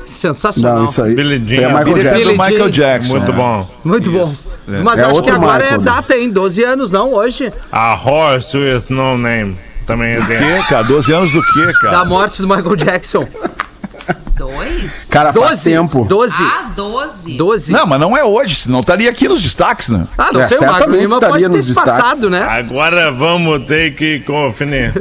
[0.07, 0.79] Sensacional.
[0.79, 1.15] Não, isso aí.
[1.15, 1.69] Isso aí é.
[1.69, 2.09] Michael é Jackson.
[2.11, 2.71] do Billie Michael.
[2.71, 3.13] Jackson.
[3.17, 3.39] Muito né?
[3.39, 3.69] bom.
[3.85, 4.35] Muito bom.
[4.83, 5.85] Mas É acho que agora Michael, é né?
[5.85, 6.31] data, hein?
[6.31, 7.13] 12 anos, não?
[7.13, 7.53] Hoje.
[7.71, 9.57] A Horse with No Name.
[9.87, 10.63] Também é dele.
[10.63, 10.83] Que, cara?
[10.83, 11.99] 12 anos do quê, cara?
[11.99, 13.29] Da morte do Michael Jackson.
[14.37, 15.07] Dois?
[15.11, 15.65] Cara, faz 12.
[15.71, 16.05] tempo.
[16.05, 16.35] 12.
[16.43, 17.37] Ah, doze.
[17.37, 17.73] 12.
[17.73, 20.07] Não, mas não é hoje, senão estaria aqui nos destaques, né?
[20.19, 21.93] Ah, não É, sei, o Magro Lima pode ter se destaques.
[21.93, 22.43] passado, né?
[22.43, 24.93] Agora vamos ter que conferir.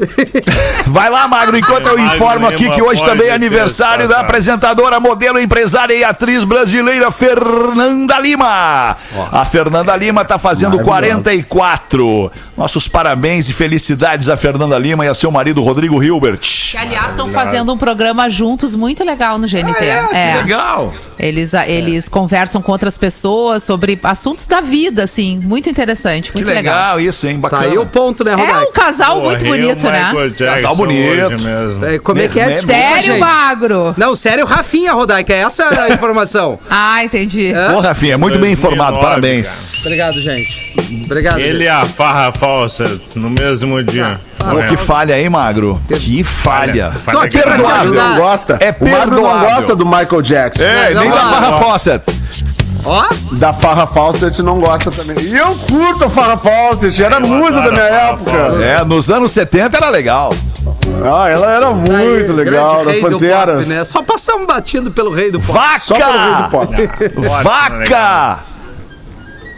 [0.87, 5.39] Vai lá, Magro, enquanto eu informo aqui que hoje também é aniversário da apresentadora, modelo,
[5.39, 8.95] empresária e atriz brasileira Fernanda Lima.
[9.31, 11.23] A Fernanda Lima tá fazendo Maravilhosa.
[11.23, 12.31] 44.
[12.57, 16.39] Nossos parabéns e felicidades a Fernanda Lima e a seu marido Rodrigo Hilbert.
[16.71, 19.86] Que, aliás, estão fazendo um programa juntos muito legal no GNT.
[20.13, 20.36] É.
[20.43, 20.93] Legal.
[21.25, 25.39] Eles, eles conversam com outras pessoas sobre assuntos da vida, assim.
[25.43, 26.99] Muito interessante, Que muito legal, legal.
[27.01, 27.35] isso, hein?
[27.35, 27.63] Tá Bacana.
[27.71, 28.67] aí o ponto, né, É Rodak?
[28.69, 30.11] um casal muito bonito, né?
[30.38, 31.43] Casal bonito.
[31.43, 31.85] mesmo.
[31.85, 32.51] É, como é que é?
[32.51, 33.19] É Sério, gente.
[33.19, 33.93] magro?
[33.97, 36.59] Não, sério, Rafinha, Rodak, é essa a informação.
[36.69, 37.53] Ah, entendi.
[37.53, 37.71] É?
[37.71, 39.79] Ô, Rafinha, muito bem 2009, informado, parabéns.
[39.81, 40.73] Obrigado, gente.
[41.05, 41.39] Obrigado.
[41.39, 42.83] Ele e a Farra Falsa
[43.15, 44.19] no mesmo dia.
[44.47, 44.67] Ah, É.
[44.67, 45.81] que falha, hein, Magro?
[45.88, 46.91] Que falha.
[46.91, 48.09] Falha Tô aqui pra te ajudar.
[48.09, 48.57] não gosta.
[48.59, 50.63] É o Magro não gosta do Michael Jackson.
[50.63, 51.32] É, Não, nem da não.
[51.32, 52.04] Barra Fawcett.
[52.88, 55.17] Ó, Da Farra Fawcett não gosta também.
[55.23, 58.63] E eu curto a Farra Fawcett, era Eu musa da minha Farrah época.
[58.63, 60.32] É, nos anos 70 era legal.
[61.04, 63.58] Ah, ela era tá aí, muito legal, das Panteras.
[63.65, 63.86] pop, né?
[63.86, 65.60] Só passamos batido pelo rei do pop.
[65.80, 66.49] Só pelo rei do Vaca!
[66.51, 67.43] pop.
[67.43, 67.78] Vaca!
[67.78, 68.39] legal.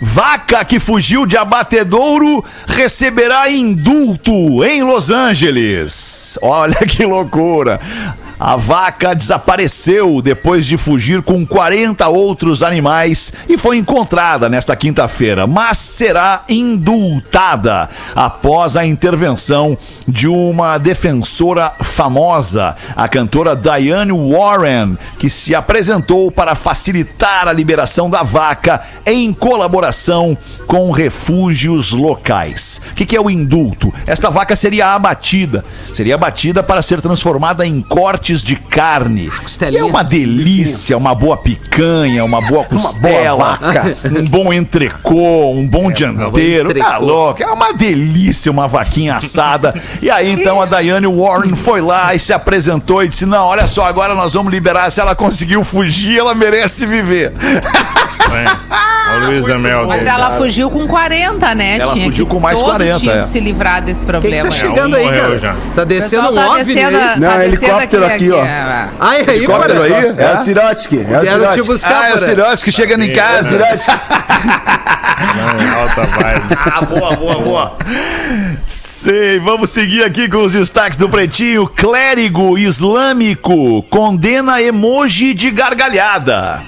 [0.02, 6.38] Vaca que fugiu de abatedouro receberá indulto em Los Angeles.
[6.42, 7.80] Olha que loucura.
[8.40, 15.48] A vaca desapareceu depois de fugir com 40 outros animais e foi encontrada nesta quinta-feira,
[15.48, 19.76] mas será indultada após a intervenção
[20.08, 28.08] de uma defensora famosa, a cantora Diane Warren, que se apresentou para facilitar a liberação
[28.08, 32.80] da vaca em colaboração com refúgios locais.
[32.92, 33.92] O que, que é o indulto?
[34.06, 37.82] Esta vaca seria abatida, seria abatida para ser transformada em
[38.28, 39.28] cortes de carne.
[39.28, 39.82] E costelinha.
[39.82, 43.96] é uma delícia, uma boa picanha, uma boa costela, vaca.
[44.06, 46.70] um bom entrecô, um bom dianteiro.
[46.70, 46.88] entrecô.
[46.88, 47.42] Tá louco?
[47.42, 49.74] É uma delícia uma vaquinha assada.
[50.02, 53.68] E aí então a Diane Warren foi lá e se apresentou e disse: Não, olha
[53.68, 54.92] só, agora nós vamos liberar.
[54.92, 57.34] Se ela conseguiu fugir, ela merece viver.
[58.20, 58.68] É.
[59.10, 59.88] A Luísa Mel.
[59.88, 61.78] Mas ela fugiu com 40, né?
[61.78, 63.20] Ela Tinha fugiu que- com mais todos 40, tinham é.
[63.20, 64.50] que se livrar desse Quem que problema.
[64.50, 64.60] tá aí.
[64.62, 65.40] chegando um aí, cara?
[65.40, 65.56] já.
[65.76, 67.20] Tá descendo um tá OVNI descendo, aí.
[67.20, 68.44] Não, tá descendo helicóptero aqui, ó.
[68.46, 68.90] é.
[69.00, 69.92] Ai, aí, Helicóptero aí?
[70.18, 71.68] É o Sirotsky, é o Quero te Sirotsky.
[71.68, 72.20] buscar, Ah, é o.
[72.20, 73.50] Sirotsky chegando em casa.
[73.50, 73.92] Sirotsky.
[75.36, 76.44] Não, alta vibe.
[76.58, 77.78] Ah, boa, boa, boa.
[78.68, 81.66] Sei, vamos seguir aqui com os destaques do Pretinho.
[81.68, 86.62] Clérigo islâmico condena emoji de gargalhada.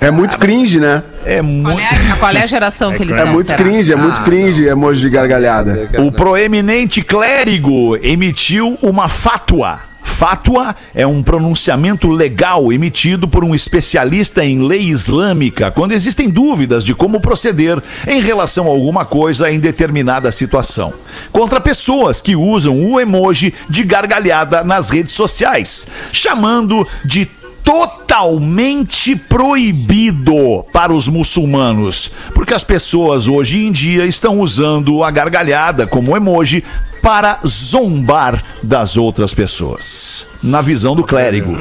[0.00, 1.02] É muito cringe, né?
[1.24, 1.80] É Qual muito.
[1.80, 3.32] é, a- qual é a geração que eles É são?
[3.32, 3.58] muito será?
[3.62, 5.88] cringe, é muito cringe emoji de gargalhada.
[5.98, 9.80] O proeminente clérigo emitiu uma fátua.
[10.02, 16.82] fátua é um pronunciamento legal emitido por um especialista em lei islâmica quando existem dúvidas
[16.84, 20.94] de como proceder em relação a alguma coisa em determinada situação.
[21.32, 27.28] Contra pessoas que usam o emoji de gargalhada nas redes sociais, chamando de
[27.66, 35.84] totalmente proibido para os muçulmanos, porque as pessoas hoje em dia estão usando a gargalhada
[35.84, 36.62] como emoji
[37.02, 40.28] para zombar das outras pessoas.
[40.40, 41.58] Na visão do clérigo.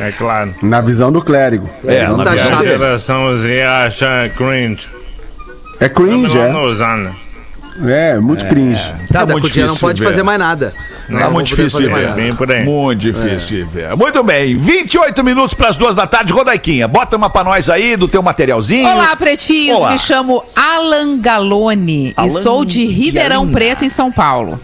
[0.00, 0.54] É claro.
[0.62, 1.68] Na visão do clérigo.
[1.84, 3.62] É, não na tá visão dele.
[3.62, 4.86] acha cringe.
[5.80, 6.52] É cringe, é?
[6.52, 7.27] Não usando.
[7.86, 8.82] É, muito cringe.
[9.08, 10.06] Tá Cada muito difícil não pode ver.
[10.06, 10.72] fazer mais nada.
[10.72, 12.08] Tá Não muito vou poder difícil fazer mais viver.
[12.10, 12.22] nada.
[12.22, 12.64] Bem por aí.
[12.64, 13.96] Muito difícil viver.
[13.96, 14.56] Muito bem.
[14.58, 16.32] 28 minutos para as duas da tarde.
[16.32, 18.86] Rodaiquinha, bota uma pra nós aí do teu materialzinho.
[18.88, 19.78] Olá, pretinhos.
[19.78, 19.92] Olá.
[19.92, 23.52] Me chamo Alan Galone Alan e sou de Ribeirão Galina.
[23.58, 24.60] Preto, em São Paulo.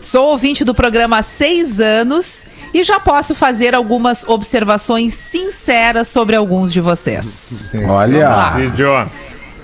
[0.00, 6.34] Sou ouvinte do programa há seis anos e já posso fazer algumas observações sinceras sobre
[6.36, 7.70] alguns de vocês.
[7.88, 8.52] Olha.
[8.56, 9.08] Vídeo.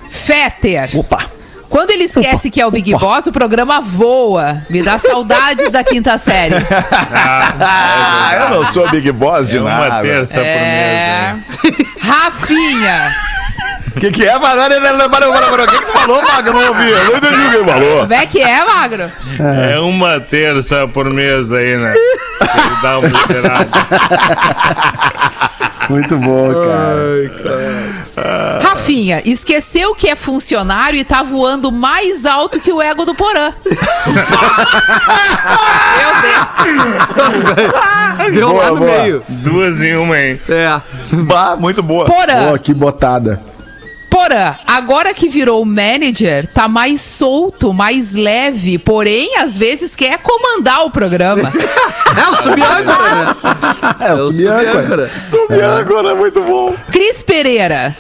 [0.09, 0.91] Fetter.
[0.95, 1.40] Opa.
[1.71, 4.61] Quando ele esquece que é o Big Boss, o programa voa.
[4.69, 6.57] Me dá saudades da quinta série.
[7.63, 10.03] Ah, eu não sou Big Boss de É uma nada.
[10.03, 11.35] terça É.
[11.63, 11.79] por mês.
[11.79, 11.87] né?
[12.01, 13.15] Rafinha.
[13.97, 14.63] O que, que é, Magro?
[14.63, 16.53] O que, que tu falou, Magro?
[16.55, 16.91] Não ouvi.
[16.91, 18.01] Eu não entendi o que ele falou.
[18.01, 19.11] Como é que é, Magro?
[19.73, 21.95] É uma terça por mês aí, né?
[22.41, 23.69] Ele dá uma liberada.
[25.91, 28.61] Muito bom, cara.
[28.63, 33.53] Rafinha, esqueceu que é funcionário e tá voando mais alto que o ego do Porã.
[35.99, 36.47] Meu Deus.
[38.33, 39.03] Deu lá Boa, no boa.
[39.03, 39.23] meio.
[39.29, 40.41] Duas em uma, hein?
[40.49, 40.81] É.
[41.25, 42.05] Bah, muito boa.
[42.05, 43.41] Porã, Boa, que botada.
[44.31, 50.85] Porã, agora que virou manager, tá mais solto, mais leve, porém, às vezes quer comandar
[50.85, 51.51] o programa.
[52.11, 53.37] É o subiâncora, né?
[54.01, 55.11] É, o subiâncora.
[55.15, 56.75] Subi agora, muito bom.
[56.91, 57.97] Cris Pereira.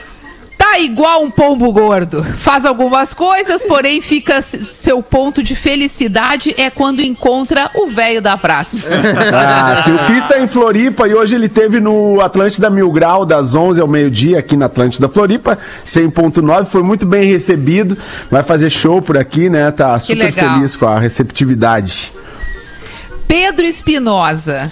[0.70, 2.22] Tá igual um pombo gordo.
[2.22, 8.36] Faz algumas coisas, porém fica seu ponto de felicidade é quando encontra o velho da
[8.36, 8.70] praça.
[9.32, 13.24] Ah, se o Cris tá em Floripa e hoje ele teve no Atlântida Mil Grau,
[13.24, 17.96] das 11 ao meio-dia, aqui na Atlântida Floripa, 100.9, foi muito bem recebido.
[18.30, 19.70] Vai fazer show por aqui, né?
[19.70, 22.12] Tá super feliz com a receptividade.
[23.26, 24.70] Pedro Espinosa.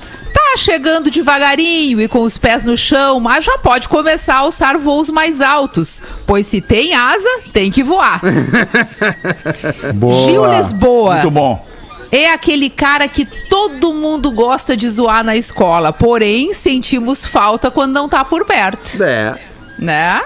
[0.58, 5.08] Chegando devagarinho e com os pés no chão, mas já pode começar a alçar voos
[5.08, 6.02] mais altos.
[6.26, 8.20] Pois se tem asa, tem que voar.
[9.94, 10.14] Boa.
[10.24, 11.14] Gil Lisboa.
[11.14, 11.66] Muito bom.
[12.10, 17.92] É aquele cara que todo mundo gosta de zoar na escola, porém sentimos falta quando
[17.92, 19.34] não tá por perto, É.
[19.78, 20.22] né?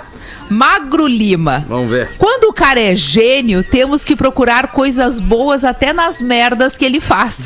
[0.49, 1.65] Magro Lima.
[1.69, 2.11] Vamos ver.
[2.19, 7.01] Quando o cara é gênio, temos que procurar coisas boas até nas merdas que ele
[7.01, 7.37] faz.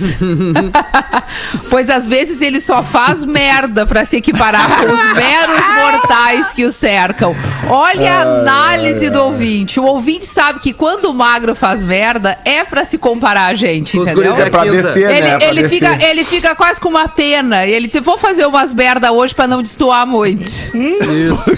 [1.71, 6.65] pois às vezes ele só faz merda pra se equiparar com os meros mortais que
[6.65, 7.35] o cercam.
[7.69, 9.79] Olha a análise do ouvinte.
[9.81, 13.99] O ouvinte sabe que quando o magro faz merda, é pra se comparar a gente,
[13.99, 14.37] Os entendeu?
[14.37, 15.39] É pra descer, Ele, né?
[15.41, 15.79] É ele, descer.
[15.79, 17.67] fica, ele fica quase com uma pena.
[17.67, 20.47] E ele disse: Vou fazer umas merda hoje pra não destoar muito.
[20.47, 21.51] Isso.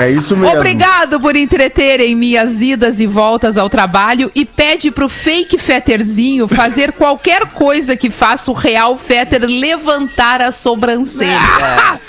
[0.00, 0.56] É isso mesmo.
[0.56, 6.92] Obrigado por entreterem minhas idas e voltas ao trabalho e pede pro fake Fetterzinho fazer
[6.92, 11.38] qualquer coisa que faça o real Fetter levantar a sobrancelha.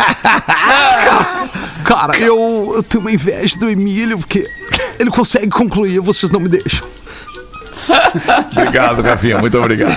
[1.83, 4.47] Cara, eu, eu tenho uma inveja do Emílio, porque
[4.99, 6.87] ele consegue concluir, vocês não me deixam.
[8.51, 9.37] Obrigado, Rafinha.
[9.37, 9.95] Muito obrigado.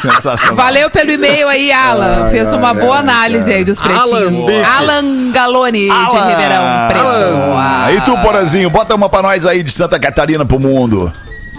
[0.00, 0.56] Sensacional.
[0.56, 2.24] Valeu pelo e-mail aí, Alan.
[2.24, 4.46] Ai, Fez ai, uma ai, boa ai, análise aí dos Alan pretinhos.
[4.46, 4.62] Bife.
[4.78, 6.28] Alan Galone, de Alan.
[6.30, 7.96] Ribeirão Preto.
[7.96, 11.10] E tu, Porazinho, bota uma pra nós aí de Santa Catarina pro mundo.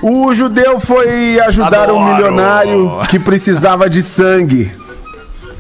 [0.02, 2.14] O judeu foi ajudar um Adoro.
[2.16, 4.72] milionário que precisava de sangue.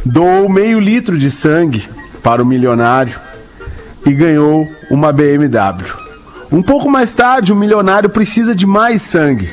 [0.03, 1.87] Doou meio litro de sangue
[2.21, 3.19] para o milionário
[4.05, 5.85] e ganhou uma BMW.
[6.51, 9.49] Um pouco mais tarde, o milionário precisa de mais sangue.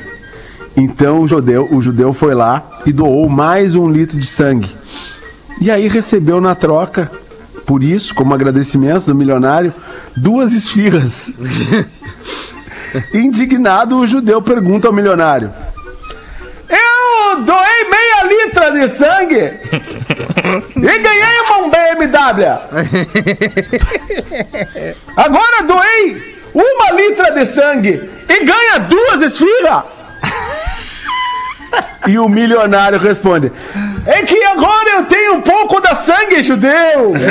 [0.77, 4.75] Então o judeu, o judeu foi lá e doou mais um litro de sangue.
[5.61, 7.11] E aí recebeu na troca,
[7.67, 9.73] por isso, como agradecimento do milionário,
[10.17, 11.31] duas esfirras.
[13.15, 15.53] Indignado, o judeu pergunta ao milionário:
[16.69, 19.53] Eu doei meia litra de sangue
[20.77, 22.59] e ganhei uma BMW.
[25.17, 29.85] Agora doei uma litra de sangue e ganha duas esfirras.
[32.07, 33.53] E o milionário responde:
[34.07, 37.15] É que agora eu tenho um pouco da sangue judeu.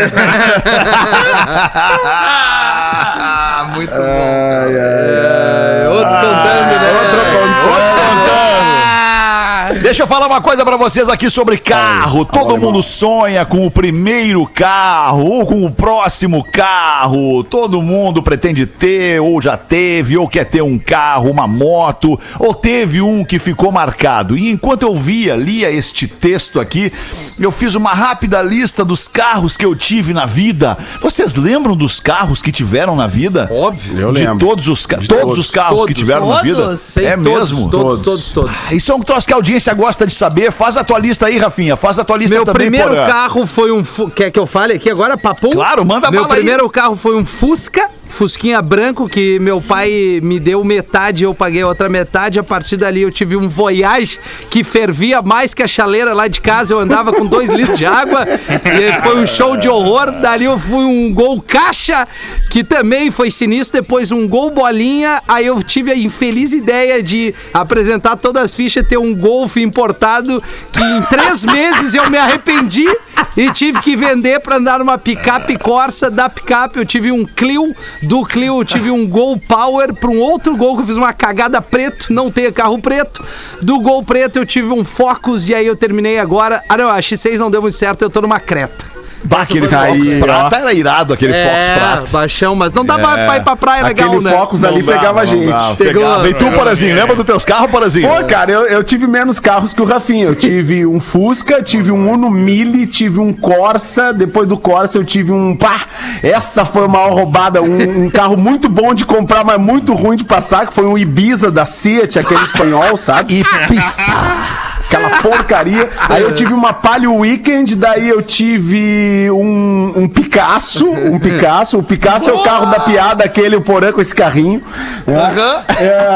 [3.75, 5.88] Muito Ai, ai, ai.
[5.88, 6.91] Outro contando, né?
[7.01, 8.32] Outro contando.
[8.34, 12.23] Ah, Deixa eu falar uma coisa pra vocês aqui sobre carro.
[12.23, 17.43] Todo mundo sonha com o primeiro carro ou com o próximo carro.
[17.43, 22.53] Todo mundo pretende ter ou já teve ou quer ter um carro, uma moto ou
[22.53, 24.37] teve um que ficou marcado.
[24.37, 26.91] E enquanto eu via, lia este texto aqui,
[27.39, 30.77] eu fiz uma rápida lista dos carros que eu tive na vida.
[31.01, 33.49] Vocês lembram dos carros que tiveram na vida?
[33.51, 33.99] Óbvio.
[33.99, 34.37] Eu De lembro.
[34.45, 35.95] todos os, ca- todos, os carros que todos.
[35.99, 36.55] tiveram na vida?
[36.65, 36.97] Todos?
[36.97, 37.69] É Todos, mesmo?
[37.69, 38.51] Todos, todos, todos.
[38.69, 40.51] Ah, Isso é um troço que a audiência gosta de saber.
[40.51, 41.75] Faz a tua lista aí, Rafinha.
[41.75, 43.07] Faz a tua lista Meu também, primeiro Porã.
[43.07, 43.84] carro foi um.
[44.15, 45.51] Quer que eu fale aqui agora, papum?
[45.51, 46.39] Claro, manda Meu bala aí.
[46.39, 51.63] primeiro carro foi um Fusca, Fusquinha branco, que meu pai me deu metade, eu paguei
[51.63, 52.38] outra metade.
[52.38, 54.19] A partir dali eu tive um Voyage
[54.50, 56.74] que fervia mais que a chaleira lá de casa.
[56.74, 58.26] Eu andava com dois litros de água.
[58.28, 60.12] E foi um show de horror.
[60.21, 62.08] Dali eu fui um Gol Caixa,
[62.50, 63.82] que também foi sinistro.
[63.82, 65.21] Depois um Gol Bolinha.
[65.28, 70.43] Aí eu tive a infeliz ideia de apresentar todas as fichas, ter um Golf importado,
[70.71, 72.88] que em três meses eu me arrependi
[73.35, 76.09] e tive que vender pra andar numa picape Corsa.
[76.09, 80.19] Da picape eu tive um Clio, do Clio eu tive um Gol Power para um
[80.19, 83.23] outro Gol que eu fiz uma cagada preto, não tenho carro preto.
[83.61, 86.63] Do Gol preto eu tive um Focus e aí eu terminei agora.
[86.67, 89.00] Ah não, a X6 não deu muito certo, eu tô numa Creta.
[89.23, 92.07] Bah, aquele Fox prata era irado, aquele Fox é, prata.
[92.12, 94.31] baixão, mas não dá pra, pra ir pra praia legal, Aquele né?
[94.31, 95.47] Focus ali dá, pegava a gente.
[95.47, 95.75] dá.
[95.77, 96.03] Pegou.
[96.03, 96.29] Pegava.
[96.29, 98.10] E tu, Porazinho, lembra dos teus carros, Porazinho?
[98.10, 100.25] Pô, cara, eu, eu tive menos carros que o Rafinha.
[100.25, 104.12] Eu tive um Fusca, tive um Uno Mille, tive um Corsa.
[104.13, 105.55] Depois do Corsa eu tive um.
[105.55, 105.81] Pá!
[106.23, 107.62] Essa foi a maior roubada.
[107.62, 110.97] Um, um carro muito bom de comprar, mas muito ruim de passar, que foi um
[110.97, 113.43] Ibiza da Fiat, aquele espanhol, sabe?
[113.67, 114.70] Pisar.
[114.91, 115.89] Aquela porcaria.
[116.10, 120.89] Aí eu tive uma Palio Weekend, daí eu tive um, um Picasso.
[120.89, 121.77] Um Picasso.
[121.77, 124.62] O Picasso é o carro da piada, aquele, o Porã com esse carrinho.
[125.08, 125.15] né?
[125.15, 125.63] Aham.
[125.80, 126.15] É,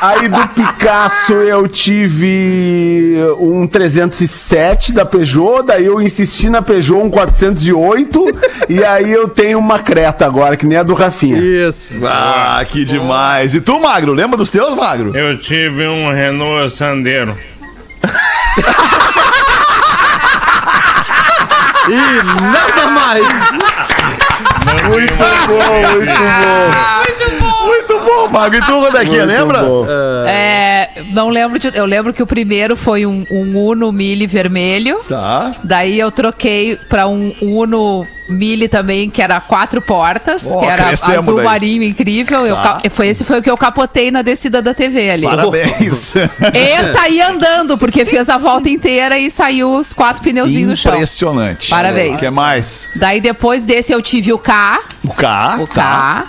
[0.00, 7.10] aí do Picasso eu tive um 307 da Peugeot, daí eu insisti na Peugeot um
[7.10, 8.26] 408
[8.68, 11.38] e aí eu tenho uma Creta agora, que nem a do Rafinha.
[11.38, 11.94] Isso.
[12.04, 13.54] Ah, que demais.
[13.54, 15.16] E tu, Magro, lembra dos teus, Magro?
[15.16, 17.36] Eu tive um Renault Sandero.
[21.88, 23.26] E nada mais.
[24.88, 25.14] Muito
[25.48, 26.70] bom, muito bom.
[28.04, 28.58] Bom, Magro.
[28.58, 29.62] E tu, Rodequinha, lembra?
[29.62, 29.86] bom.
[30.26, 35.00] É, não lembro de, Eu lembro que o primeiro foi um, um Uno Mille vermelho.
[35.08, 35.54] Tá.
[35.62, 40.90] Daí eu troquei pra um Uno Mille também, que era quatro portas, Ó, que era
[40.90, 41.44] azul daí.
[41.44, 42.46] marinho incrível.
[42.46, 42.62] Eu Tá.
[42.82, 45.24] ca- foi, esse foi o que eu capotei na descida da TV ali.
[45.24, 46.14] Parabéns.
[46.16, 50.94] E saí andando, porque fez a volta inteira e saiu os quatro pneuzinhos no chão.
[50.94, 51.68] Impressionante.
[51.68, 52.14] Parabéns.
[52.14, 52.88] O que mais?
[52.96, 54.80] Daí depois desse eu tive o K.
[55.04, 55.58] O K.
[55.60, 56.24] O tá.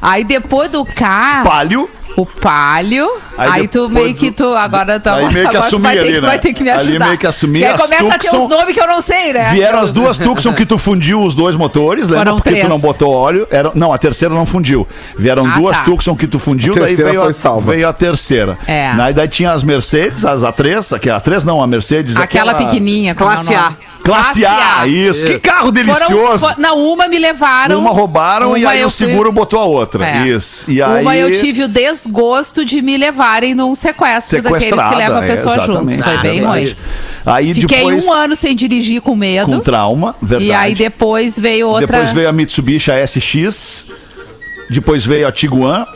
[0.00, 1.88] Aí depois do K, Palio.
[2.16, 3.08] o Palio.
[3.36, 4.54] Aí Aí, tu meio que do- tu.
[4.56, 6.26] Agora tu, Aí meio que agora tu assumi vai, ter, ali, que- né?
[6.26, 7.06] vai ter que me Ali ajudar.
[7.06, 8.42] meio que assumi E aí as começa a ter Tucson.
[8.44, 9.50] os nomes que eu não sei, né?
[9.52, 12.18] Vieram as duas Tucson que tu fundiu os dois motores, lembra?
[12.18, 12.64] Foram Porque três.
[12.64, 13.46] tu não botou óleo.
[13.50, 14.86] Era, não, a terceira não fundiu.
[15.16, 15.84] Vieram Ah, duas tá.
[15.84, 17.70] Tucson que tu fundiu, A daí veio a, foi salva.
[17.72, 18.58] veio a terceira.
[18.66, 18.92] É.
[18.96, 22.16] Daí, daí tinha as Mercedes, as A3, que a A3 não, a Mercedes.
[22.16, 23.72] Aquela pequenininha, como é Classe A.
[24.08, 25.26] Classe A, isso.
[25.26, 26.48] Que carro Foram, delicioso.
[26.48, 27.78] fo- não, uma me levaram.
[27.80, 30.04] Uma roubaram e uma aí eu o fui- seguro botou a outra.
[30.06, 30.28] É.
[30.28, 30.70] Isso.
[30.70, 31.02] E aí...
[31.02, 35.28] Uma eu tive o desgosto de me levarem num sequestro daqueles que levam a é,
[35.28, 35.90] pessoa junto.
[35.90, 36.02] exatamente.
[36.02, 36.76] Foi Ah, bem ruim.
[37.26, 39.50] Aí Fiquei depois, um ano sem dirigir com medo.
[39.52, 40.50] com trauma, verdade.
[40.50, 41.86] E aí depois veio outra.
[41.86, 43.84] Depois veio a Mitsubishi SX,
[44.70, 45.86] depois veio a Tiguan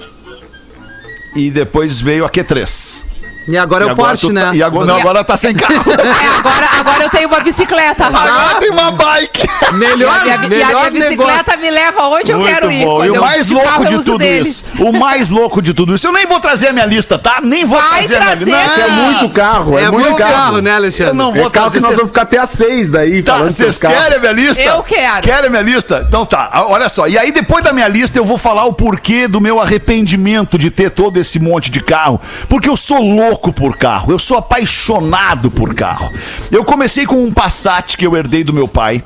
[1.34, 3.04] e depois veio a Q3.
[3.48, 4.56] E agora E é o Porsche, tu tá- né?
[4.56, 5.82] E agora, não, agora tá sem carro.
[5.92, 8.06] É, agora, agora eu tenho uma bicicleta.
[8.06, 9.42] agora tem uma bike.
[9.72, 11.60] Melhor, e a minha, bi- e a melhor minha bicicleta negócio.
[11.60, 12.84] me leva onde eu quero ir.
[12.84, 12.96] bom.
[12.96, 14.48] Quando E o mais carro, louco de tudo dele.
[14.48, 17.40] isso, o mais louco de tudo isso, eu nem vou trazer a minha lista, tá?
[17.42, 18.80] Nem vou Vai trazer a minha trazer, lista.
[18.80, 20.32] É muito carro, é, É muito, muito carro.
[20.32, 21.10] carro, né, Alexandre?
[21.12, 21.80] Eu não É vou carro que trazer.
[21.80, 24.62] nós Vocês- vamos ficar até às seis daí, Tá, vocês querem a minha lista?
[24.62, 25.22] Eu quero.
[25.22, 26.04] Querem a minha lista?
[26.08, 27.06] Então tá, olha só.
[27.08, 30.70] E aí, depois da minha lista, eu vou falar o porquê do meu arrependimento de
[30.70, 32.20] ter todo esse monte de carro.
[32.48, 36.10] Porque eu sou louco por carro, eu sou apaixonado por carro.
[36.50, 39.02] Eu comecei com um Passat que eu herdei do meu pai.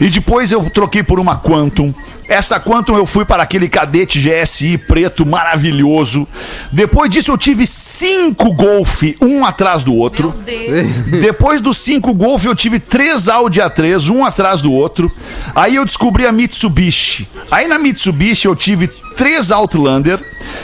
[0.00, 1.94] E depois eu troquei por uma Quantum.
[2.28, 6.26] Essa Quantum eu fui para aquele cadete GSI preto maravilhoso.
[6.70, 10.34] Depois disso eu tive cinco Golf, um atrás do outro.
[11.20, 15.12] Depois dos cinco Golf, eu tive três Audi A3, um atrás do outro.
[15.54, 17.28] Aí eu descobri a Mitsubishi.
[17.50, 20.20] Aí na Mitsubishi eu tive três Outlander.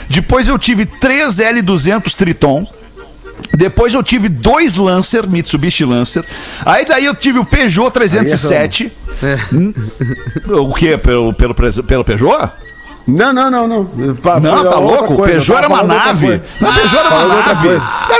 [0.09, 2.67] Depois eu tive três L200 Triton.
[3.59, 6.23] Depois eu tive dois Lancer, Mitsubishi Lancer.
[6.65, 8.89] Aí daí eu tive o Peugeot 307.
[9.53, 9.73] Hum,
[10.69, 10.97] O que?
[10.97, 12.51] Pelo, pelo, pelo Peugeot?
[13.09, 13.85] Não, não, não, não.
[14.15, 15.13] Pa- Não, tá louco?
[15.13, 16.41] O coisa, Peugeot eu era uma nave.
[16.59, 17.67] Não, o Peugeot era uma outra nave.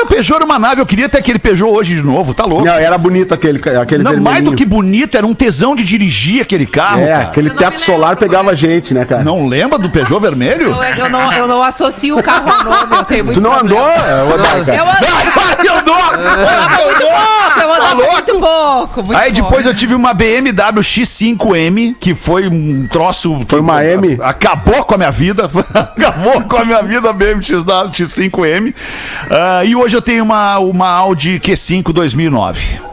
[0.02, 0.82] o Peugeot era uma nave.
[0.82, 2.34] Eu queria ter aquele Peugeot hoje de novo.
[2.34, 2.66] Tá louco?
[2.66, 6.42] Não, era bonito aquele, aquele Não, mais do que bonito, era um tesão de dirigir
[6.42, 7.24] aquele carro, É, cara.
[7.26, 9.24] aquele Eu teto solar pegava gente, né, cara?
[9.24, 10.70] Não lembra do Peugeot vermelho?
[10.70, 13.54] Eu, eu não, eu não associo o carro ao nome, eu tenho muito Tu não
[13.54, 14.34] andou, problema.
[14.34, 14.76] ô, Daica?
[14.76, 15.30] Eu andava
[15.66, 15.96] eu dou!
[15.96, 19.04] muito pouco, eu andava muito pouco.
[19.04, 19.70] muito Aí depois pouco.
[19.70, 23.44] eu tive uma BMW X5M, que foi um troço.
[23.48, 24.18] Foi uma M?
[24.22, 25.50] Acabou com a minha vida.
[25.74, 28.74] Acabou com a minha vida a BMW XW X5M.
[29.30, 32.90] Ah, e hoje eu tenho uma, uma Audi Q5 2009.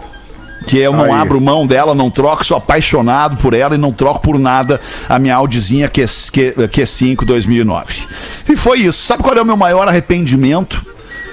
[0.66, 1.10] Que eu não Aí.
[1.12, 5.16] abro mão dela, não troco, sou apaixonado por ela e não troco por nada a
[5.16, 8.02] minha Audizinha Q, Q, Q5 2009.
[8.48, 9.06] E foi isso.
[9.06, 10.84] Sabe qual é o meu maior arrependimento?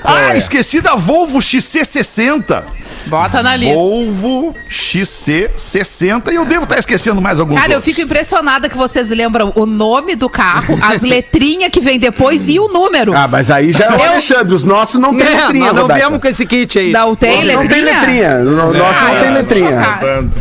[0.04, 0.38] Ah, é?
[0.38, 2.64] esqueci da Volvo XC60.
[3.08, 3.76] Bota na lista.
[3.76, 7.94] Volvo XC60 e eu devo estar esquecendo mais alguns Cara, eu outros.
[7.96, 12.60] fico impressionada que vocês lembram o nome do carro, as letrinhas que vem depois e
[12.60, 13.14] o número.
[13.16, 14.54] Ah, mas aí já é o Eu- Alexandre.
[14.54, 16.00] Os nossos não tem É, letrinha, nós não Rodaica.
[16.06, 16.92] viemos com esse kit aí.
[16.92, 17.62] Não tem Nosso letrinha?
[17.64, 18.36] Não tem letrinha.
[18.38, 19.82] O nosso Ah, não eu tem letrinha.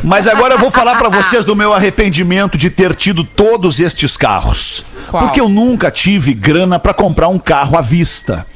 [0.04, 4.16] Mas agora eu vou falar pra vocês do meu arrependimento de ter tido todos estes
[4.16, 4.84] carros.
[5.08, 5.24] Qual?
[5.24, 8.46] Porque eu nunca tive grana pra comprar um carro à vista.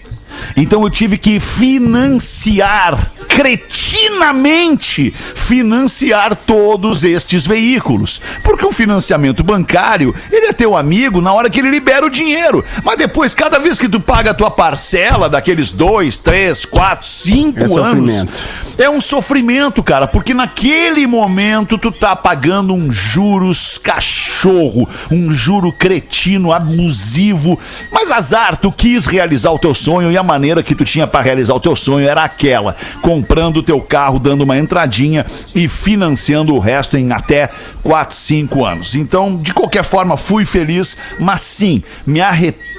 [0.57, 8.21] Então eu tive que financiar, cretinamente financiar todos estes veículos.
[8.43, 12.65] Porque um financiamento bancário, ele é teu amigo na hora que ele libera o dinheiro.
[12.85, 17.61] Mas depois, cada vez que tu paga a tua parcela daqueles dois, três, quatro, cinco
[17.61, 18.43] É anos, sofrimento.
[18.79, 25.73] é um sofrimento, cara, porque naquele momento tu tá pagando um juros cachorro, um juro
[25.73, 27.59] cretino, abusivo.
[27.91, 31.23] Mas azar, tu quis realizar o teu sonho e a maneira que tu tinha pra
[31.23, 35.25] realizar o teu sonho era aquela: comprando o teu carro, dando uma entradinha
[35.55, 37.49] e financiando o resto em até
[37.83, 38.95] 4, 5 anos.
[38.95, 42.76] Então, de qualquer forma, fui feliz, mas sim, me arrependo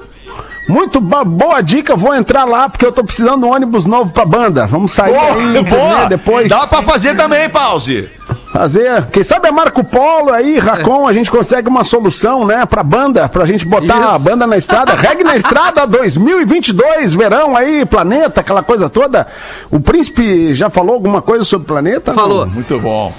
[0.68, 4.24] Muito boa dica, vou entrar lá porque eu tô precisando de um ônibus novo pra
[4.24, 4.66] banda.
[4.66, 6.48] Vamos sair aí turnê depois.
[6.48, 8.08] Dá pra fazer também, pause.
[8.53, 12.82] Fazer, quem sabe a Marco Polo aí, Racon, a gente consegue uma solução, né, pra
[12.82, 18.42] banda, pra gente botar a banda na estrada, reggae na estrada 2022, verão aí, planeta,
[18.42, 19.26] aquela coisa toda.
[19.70, 22.12] O príncipe já falou alguma coisa sobre o planeta?
[22.12, 22.46] Falou.
[22.46, 23.11] Muito bom.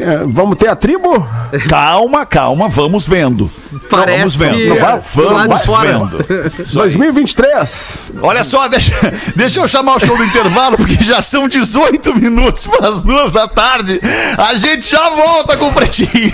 [0.00, 1.26] É, vamos ter a tribo?
[1.68, 3.50] Calma, calma, vamos vendo.
[3.90, 4.56] Parece vamos vendo.
[4.56, 6.62] que vai- é, vamos vendo.
[6.64, 6.90] Isso aí.
[6.90, 8.12] 2023.
[8.22, 8.92] Olha só, deixa,
[9.36, 13.30] deixa eu chamar o show do intervalo, porque já são 18 minutos para as duas
[13.30, 14.00] da tarde.
[14.36, 16.32] A gente já volta com o Pretinho.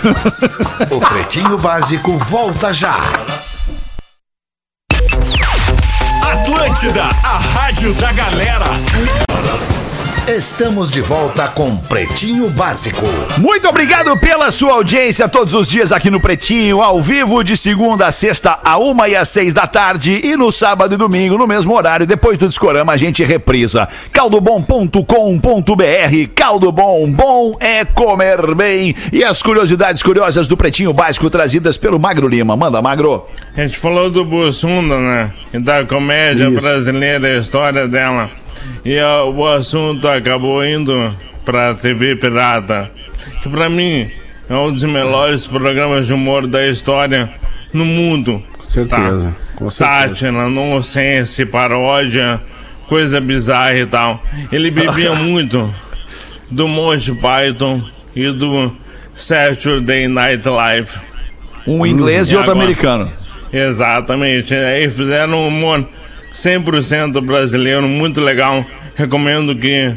[0.90, 2.96] O Pretinho Básico volta já.
[6.32, 8.64] Atlântida, a rádio da galera.
[10.28, 13.04] Estamos de volta com Pretinho Básico.
[13.36, 18.06] Muito obrigado pela sua audiência todos os dias aqui no Pretinho, ao vivo de segunda
[18.06, 21.46] a sexta, a uma e às seis da tarde e no sábado e domingo, no
[21.46, 23.86] mesmo horário, depois do Discorama, a gente reprisa.
[24.12, 25.02] caldobom.com.br
[26.34, 28.96] Caldo Bom, bom é comer bem.
[29.12, 32.56] E as curiosidades curiosas do Pretinho Básico trazidas pelo Magro Lima.
[32.56, 33.26] Manda, Magro.
[33.54, 35.30] A gente falou do Bussunda, né?
[35.52, 36.62] E da comédia Isso.
[36.62, 38.30] brasileira, a história dela.
[38.84, 42.90] E o assunto acabou indo pra TV Pirata.
[43.42, 44.10] Que pra mim
[44.48, 47.30] é um dos melhores programas de humor da história
[47.72, 48.42] no mundo.
[48.56, 50.08] Com certeza, com certeza.
[50.08, 52.40] Sátira, nonsense, paródia,
[52.88, 54.22] coisa bizarra e tal.
[54.52, 55.72] Ele bebia muito
[56.50, 57.82] do Monty Python
[58.14, 58.72] e do
[59.16, 60.90] Saturday Night Live.
[61.66, 62.64] Um inglês e outro agora?
[62.64, 63.10] americano.
[63.52, 64.54] Exatamente.
[64.54, 65.88] Aí fizeram um humor
[66.34, 68.66] 100% brasileiro, muito legal.
[68.96, 69.94] Recomendo que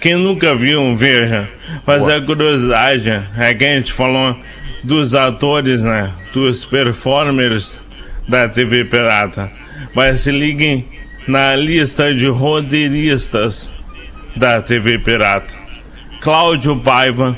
[0.00, 1.48] quem nunca viu, veja.
[1.86, 4.36] Mas a curiosidade é que a gente falou
[4.84, 6.12] dos atores, né?
[6.32, 7.80] Dos performers
[8.28, 9.50] da TV Pirata.
[9.94, 10.86] Mas se liguem
[11.26, 13.70] na lista de roteiristas
[14.36, 15.54] da TV Pirata.
[16.20, 17.36] Cláudio Paiva,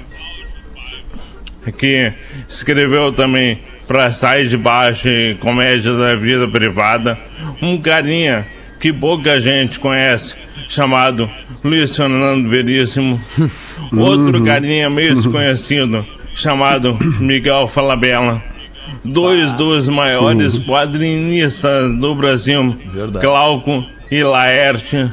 [1.78, 2.12] que
[2.48, 3.61] escreveu também
[3.91, 7.18] pra Sai de Baixo e Comédia da Vida Privada,
[7.61, 8.47] um carinha
[8.78, 10.36] que pouca gente conhece,
[10.68, 11.28] chamado
[11.64, 13.20] Luiz Fernando Veríssimo,
[13.93, 18.41] outro carinha meio desconhecido, chamado Miguel Falabella,
[19.05, 22.76] dois dos maiores quadrinistas do Brasil,
[23.20, 25.11] Glauco e Laerte,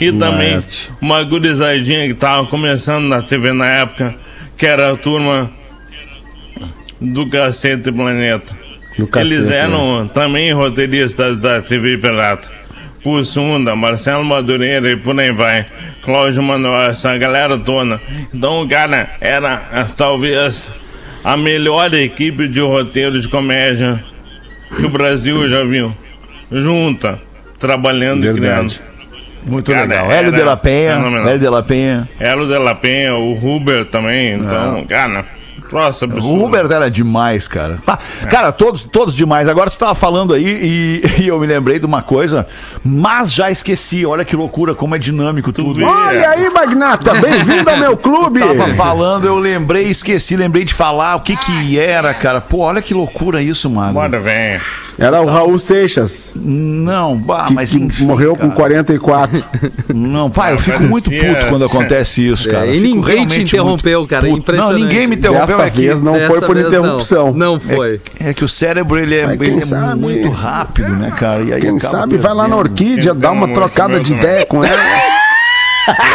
[0.00, 0.92] e também Laerte.
[1.00, 4.14] uma gurizadinha que tava começando na TV na época,
[4.56, 5.50] que era a turma
[7.02, 8.54] do Cacete Planeta.
[8.98, 9.56] No cacete, Eles né?
[9.58, 12.50] eram também roteiristas da TV Pirata.
[13.02, 15.66] Pussunda, Marcelo Madureira e por aí vai.
[16.04, 18.00] Cláudio Manuel, essa galera toda.
[18.32, 20.68] Então, cara, era ah, talvez
[21.24, 24.02] a melhor equipe de roteiro de comédia
[24.76, 25.92] que o Brasil já viu.
[26.50, 27.18] Junta,
[27.58, 28.78] trabalhando e Verdade.
[28.78, 28.92] criando.
[29.46, 30.12] Muito Cara, legal.
[30.12, 30.92] Hélio de la Penha.
[31.26, 32.08] Hélio de la Penha.
[32.20, 34.34] Elo de la Penha, o Huber também.
[34.34, 35.24] Então, cara,
[35.72, 37.78] nossa, O Hubert era demais, cara.
[37.86, 37.98] Ah,
[38.30, 39.48] Cara, todos, todos demais.
[39.48, 42.46] Agora você tava falando aí e, e eu me lembrei de uma coisa,
[42.84, 44.04] mas já esqueci.
[44.06, 45.74] Olha que loucura, como é dinâmico tudo.
[45.74, 45.84] vê?
[45.84, 48.40] Olha aí, Magnata, bem-vindo ao meu clube.
[48.40, 52.40] Tava falando, eu lembrei, esqueci, lembrei de falar o que que era, cara.
[52.40, 53.94] Pô, olha que loucura isso, mano.
[53.94, 54.58] Bora, vem.
[54.98, 58.54] Era o Raul Seixas, Não, bah, que, mas que enfim, morreu com cara.
[58.54, 59.44] 44.
[59.94, 62.66] Não, pai, eu fico muito puto quando acontece isso, cara.
[62.66, 64.38] É, e ninguém te interrompeu, cara, puto.
[64.38, 64.78] impressionante.
[64.80, 65.82] Não, ninguém me interrompeu Dessa aqui.
[65.82, 67.32] vez não Dessa foi por interrupção.
[67.32, 68.00] Não, não foi.
[68.20, 71.42] É que o cérebro ele é, ele é sabe- muito rápido, né, cara?
[71.42, 72.56] E aí Quem acaba sabe vai lá na.
[72.56, 74.76] Orquídea, dá uma trocada de ideia com ela.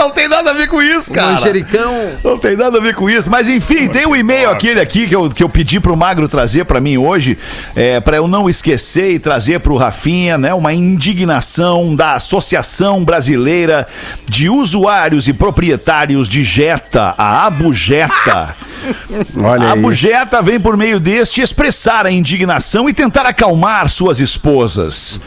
[0.00, 1.32] Não tem nada a ver com isso, cara.
[1.32, 2.12] Manjericão.
[2.24, 3.30] Não tem nada a ver com isso.
[3.30, 6.64] Mas enfim, tem o e-mail aquele aqui que eu, que eu pedi pro Magro trazer
[6.64, 7.36] pra mim hoje,
[7.76, 10.54] é, para eu não esquecer e trazer pro Rafinha, né?
[10.54, 13.86] Uma indignação da Associação Brasileira
[14.26, 18.56] de Usuários e Proprietários de Jetta, a Abujeta.
[19.36, 19.80] Olha A aí.
[19.80, 25.20] Bujeta vem por meio deste expressar a indignação e tentar acalmar suas esposas.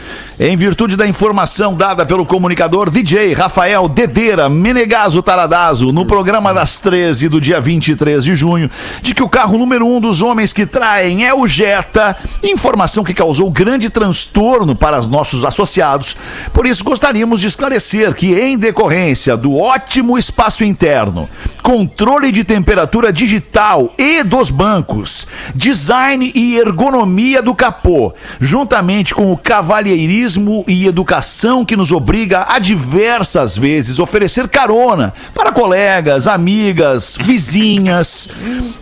[0.45, 6.81] Em virtude da informação dada pelo comunicador DJ Rafael Dedeira Menegaso Taradazo no programa das
[6.81, 8.69] 13 do dia 23 de junho,
[9.01, 13.13] de que o carro número um dos homens que traem é o Jetta, informação que
[13.13, 16.17] causou grande transtorno para os nossos associados.
[16.51, 21.29] Por isso, gostaríamos de esclarecer que, em decorrência do ótimo espaço interno,
[21.61, 25.25] controle de temperatura digital e dos bancos,
[25.55, 30.32] design e ergonomia do capô, juntamente com o cavalheirismo
[30.67, 38.29] e educação que nos obriga a diversas vezes oferecer carona para colegas, amigas, vizinhas.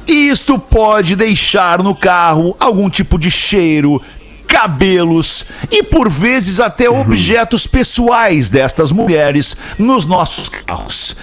[0.08, 4.02] Isto pode deixar no carro algum tipo de cheiro,
[4.48, 11.16] cabelos e por vezes até objetos pessoais destas mulheres nos nossos carros.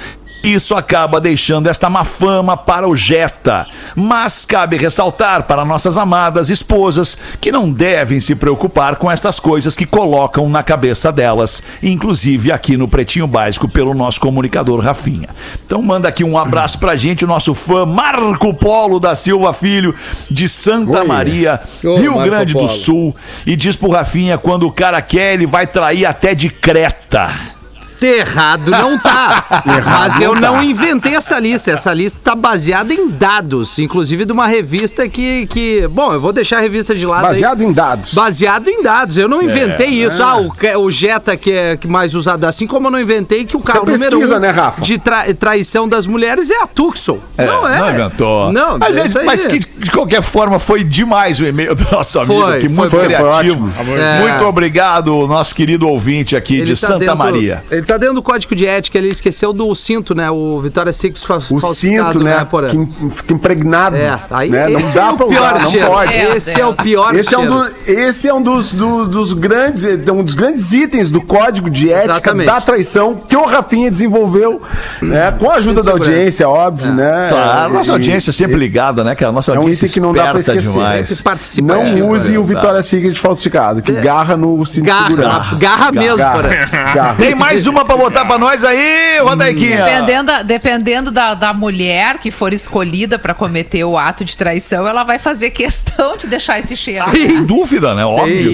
[0.42, 3.66] Isso acaba deixando esta má fama para o Jetta.
[3.94, 9.74] Mas cabe ressaltar para nossas amadas esposas que não devem se preocupar com estas coisas
[9.74, 15.28] que colocam na cabeça delas, inclusive aqui no Pretinho Básico pelo nosso comunicador Rafinha.
[15.66, 19.94] Então manda aqui um abraço pra gente, o nosso fã Marco Polo da Silva Filho,
[20.30, 21.06] de Santa Oi.
[21.06, 22.68] Maria, Ô, Rio Marco Grande do Polo.
[22.68, 27.57] Sul, e diz pro Rafinha quando o cara quer, ele vai trair até de Creta.
[28.06, 29.44] Errado não tá.
[29.84, 31.70] Mas eu não inventei essa lista.
[31.72, 35.46] Essa lista tá baseada em dados, inclusive de uma revista que.
[35.48, 37.24] que bom, eu vou deixar a revista de lado.
[37.26, 37.32] aí.
[37.32, 38.14] Baseado em dados.
[38.14, 39.16] Baseado em dados.
[39.16, 40.22] Eu não inventei isso.
[40.22, 42.44] Ah, o, que- o Jetta que é que mais usado.
[42.44, 44.80] Assim como eu não inventei que o carro número pesquisa, um né, Rafa?
[44.82, 47.18] de tra- traição das mulheres é a Tucson.
[47.36, 47.78] não é.
[47.78, 48.52] Não inventou.
[48.52, 49.26] Não, mas, é é- aí.
[49.26, 52.76] mas que, de qualquer forma foi demais o e-mail do nosso amigo Foi, aqui, foi,
[52.76, 53.72] muito foi, foi criativo.
[53.98, 54.20] É.
[54.20, 57.62] Muito obrigado, nosso querido ouvinte aqui de tá Santa dentro- Maria.
[57.70, 60.30] Ele tá dentro do código de ética, ele esqueceu do cinto, né?
[60.30, 62.44] O Vitória Six fa O falsificado, cinto, né?
[62.44, 62.68] Porã?
[62.70, 63.96] que fica impregnado.
[63.96, 64.68] É, aí né?
[64.68, 65.86] Não dá é o pra pior usar, não cheiro.
[65.86, 66.16] pode.
[66.18, 67.56] Meu Esse é o pior Esse é, um cheiro.
[67.64, 71.70] do- esse é um dos, dos, dos grandes, é um dos grandes itens do código
[71.70, 72.46] de ética Exatamente.
[72.46, 74.60] da traição que o Rafinha desenvolveu,
[75.00, 77.28] né, com a ajuda da de audiência, óbvio, né?
[77.30, 79.32] Claro, nossa E- audiência é sempre ligada, né, cara?
[79.32, 80.70] Nossa É um audiência item que não dá pra esquecer.
[80.72, 81.24] demais.
[81.62, 82.44] Não use é o.
[82.44, 85.54] Vitória Secret falsificado, que garra no cinto de Garra, segurança.
[85.56, 87.14] garra mesmo, garra.
[87.18, 89.84] Tem mais uma pra botar pra nós aí, Rodaiquinha?
[89.84, 94.86] Dependendo, da- dependendo da, da mulher que for escolhida pra cometer o ato de traição,
[94.86, 97.04] ela vai fazer questão de deixar esse cheiro.
[97.10, 98.04] Sem dúvida, né?
[98.04, 98.50] Óbvio.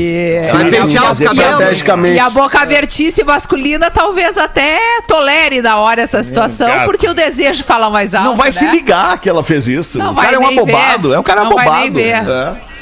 [0.52, 1.50] Vai E- pentear os fazer cabelos.
[1.52, 2.16] estrategicamente.
[2.16, 6.84] E a boca abertice masculina talvez até tolere na hora essa situação, cara.
[6.84, 8.28] porque o desejo fala mais alto.
[8.28, 8.70] Não vai se né?
[8.72, 9.98] ligar que ela fez isso.
[9.98, 11.08] Não o vai cara é um abobado.
[11.10, 11.14] ver.
[11.14, 11.82] É um cara Não vai abobado.
[11.82, 12.14] nem ver.
[12.14, 12.73] É.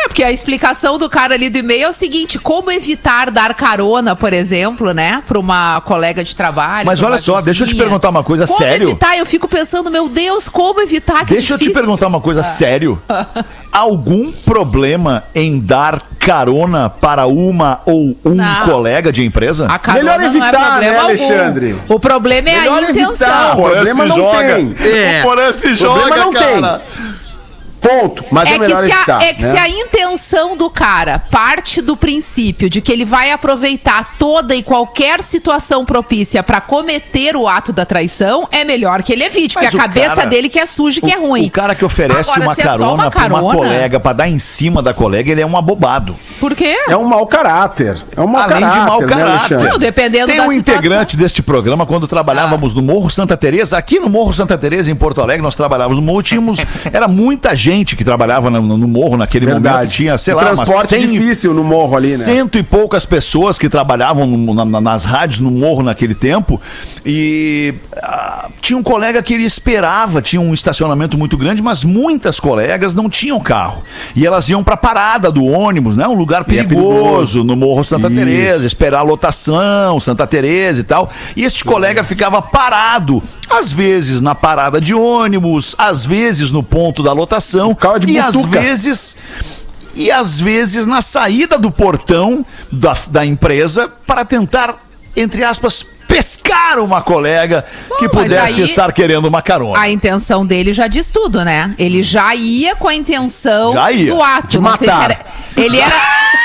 [0.00, 3.54] É, porque a explicação do cara ali do e-mail é o seguinte: como evitar dar
[3.54, 5.22] carona, por exemplo, né?
[5.26, 6.86] Pra uma colega de trabalho.
[6.86, 8.88] Mas olha só, deixa eu te perguntar uma coisa, como sério?
[8.90, 9.16] evitar?
[9.18, 11.24] Eu fico pensando, meu Deus, como evitar?
[11.26, 11.80] Que Deixa eu te difícil.
[11.82, 13.00] perguntar uma coisa sério.
[13.70, 18.60] Algum problema em dar carona para uma ou um Não.
[18.64, 19.66] colega de empresa?
[19.66, 21.04] A carona Melhor não é evitar, problema né, algum.
[21.06, 21.76] Alexandre?
[21.88, 23.10] O problema é Melhor a intenção.
[23.10, 23.56] evitar.
[23.56, 24.54] Porã problema se não joga.
[24.54, 24.74] tem.
[24.90, 25.20] É.
[25.20, 26.80] O Porã se Problema joga, não tem.
[27.80, 28.24] Ponto.
[28.30, 29.22] Mas é, É que, melhor se a, evitar.
[29.22, 29.52] é que né?
[29.52, 34.62] se a intenção do cara parte do princípio de que ele vai aproveitar toda e
[34.62, 39.66] qualquer situação propícia pra cometer o ato da traição, é melhor que ele evite, Mas
[39.66, 41.46] porque a cabeça cara- dele que é suja e que é ruim.
[41.46, 44.00] O cara que oferece Agora, uma se é só carona uma pra uma carona- colega,
[44.00, 46.16] pra dar em cima da colega, ele é um abobado.
[46.40, 46.76] Por quê?
[46.88, 47.96] É um mau caráter.
[48.16, 48.80] É um mau Além caráter.
[48.80, 49.30] de mau né, caráter.
[49.38, 49.68] Alexandre?
[49.70, 53.98] Não, dependendo Tem da um integrante deste programa, quando trabalhávamos no Morro Santa Teresa, aqui
[54.00, 56.58] no Morro Santa Teresa, em Porto Alegre, nós trabalhávamos no morro, tínhamos,
[56.92, 60.88] era muita gente que trabalhava no, no morro naquele momento, tinha, sei O lá, transporte
[60.88, 62.24] 100, difícil no morro ali, né?
[62.24, 66.60] cento e poucas pessoas que trabalhavam no- na- na- nas rádios no morro naquele tempo
[67.04, 72.40] e ah, tinha um colega que ele esperava, tinha um estacionamento muito grande, mas muitas
[72.40, 73.82] colegas não tinham carro
[74.16, 76.06] e elas iam para parada do ônibus, né?
[76.08, 77.44] Um lugar é perigoso, perigoso.
[77.44, 78.08] no Morro Santa.
[78.08, 81.10] Teresa, esperar a lotação, Santa Teresa e tal.
[81.36, 87.02] E este colega ficava parado, às vezes na parada de ônibus, às vezes no ponto
[87.02, 87.76] da lotação
[88.06, 89.16] e às vezes
[89.94, 94.76] e às vezes na saída do portão da, da empresa para tentar,
[95.16, 97.64] entre aspas, pescar uma colega
[97.98, 99.78] que Bom, mas pudesse aí- estar querendo uma carona.
[99.78, 101.74] A intenção dele já diz tudo, né?
[101.78, 104.14] Ele já ia com a intenção Já ia.
[104.14, 104.46] do ato.
[104.48, 105.10] De Não sei se matar.
[105.10, 105.26] era-
[105.56, 105.94] Ele era.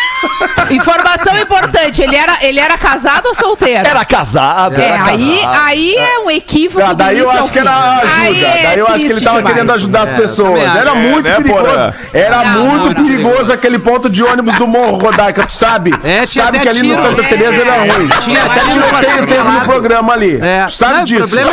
[0.72, 3.88] Informação importante, ele era, ele era casado ou solteiro?
[3.88, 5.62] Era casado, É, era aí, casado.
[5.66, 6.84] aí é um equívoco.
[6.84, 8.14] Ah, do daí eu acho que era ajuda.
[8.22, 9.54] Aí é daí eu acho que ele tava demais.
[9.56, 10.76] querendo ajudar as pessoas.
[10.76, 11.64] Era muito né, perigoso.
[11.64, 11.94] Porã?
[12.14, 12.94] Era Não, muito não, não.
[12.94, 15.92] perigoso aquele ponto de ônibus do Morro Rodaica, tu sabe?
[16.04, 17.02] É, tinha sabe até que ali no tiro.
[17.08, 17.92] Santa Teresa era É.
[17.92, 18.08] ruim.
[18.22, 20.40] Tinha até Tiroteio teve no programa ali.
[20.42, 21.24] É, Tu sabe não, disso.
[21.26, 21.52] O problema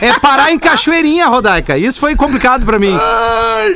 [0.00, 1.76] é, é parar em Cachoeirinha, Rodaica.
[1.78, 2.98] Isso foi complicado pra mim.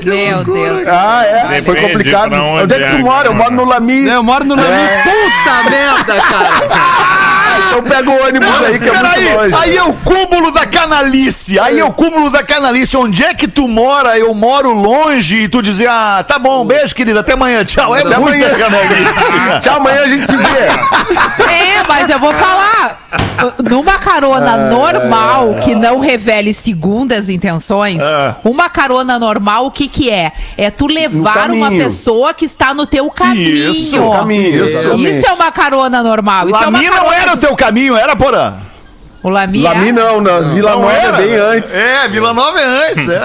[0.04, 0.86] Meu Deus.
[0.86, 1.62] Ah, é?
[1.62, 2.32] Foi complicado.
[2.34, 3.28] onde é que tu é, mora?
[3.28, 3.50] Eu cara.
[3.50, 4.04] moro no Lami.
[4.24, 4.68] Eu moro no Nami.
[5.02, 7.43] Puta merda, cara.
[7.66, 9.54] Então pega o ônibus aí que é muito Peraí, longe.
[9.60, 11.58] aí é o cúmulo da canalice.
[11.58, 12.96] Aí é o cúmulo da canalice.
[12.96, 14.18] Onde é que tu mora?
[14.18, 17.94] Eu moro longe e tu dizer, ah, tá bom, beijo, querida, até amanhã, tchau.
[17.96, 18.58] É Até muita amanhã.
[18.58, 19.60] canalice.
[19.60, 20.44] Tchau, amanhã a gente se vê.
[21.52, 23.00] É, mas eu vou falar.
[23.70, 28.34] Numa carona normal, que não revele segundas intenções, É.
[28.44, 30.32] uma carona normal, o que que é?
[30.56, 33.70] É tu levar uma pessoa que está no teu caminho.
[33.70, 35.18] Isso, caminho, exatamente.
[35.18, 36.48] Isso é uma carona normal.
[36.48, 38.54] Isso é uma não carona era teu caminho, era, Porã?
[39.22, 41.12] O Lami, Lami não, nas Vila Não Nova é era?
[41.16, 41.74] bem antes.
[41.74, 43.22] É, Vila Nova é antes, é.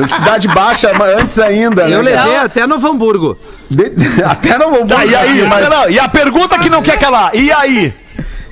[0.00, 0.08] É.
[0.08, 1.94] Cidade Baixa mas antes ainda, né?
[1.94, 3.38] Eu levei Então- até Novo Hamburgo.
[3.70, 3.92] De-
[4.24, 5.42] Até não vou Tá, e aí?
[5.46, 7.94] mas Não, e a pergunta que não quer calar, e aí?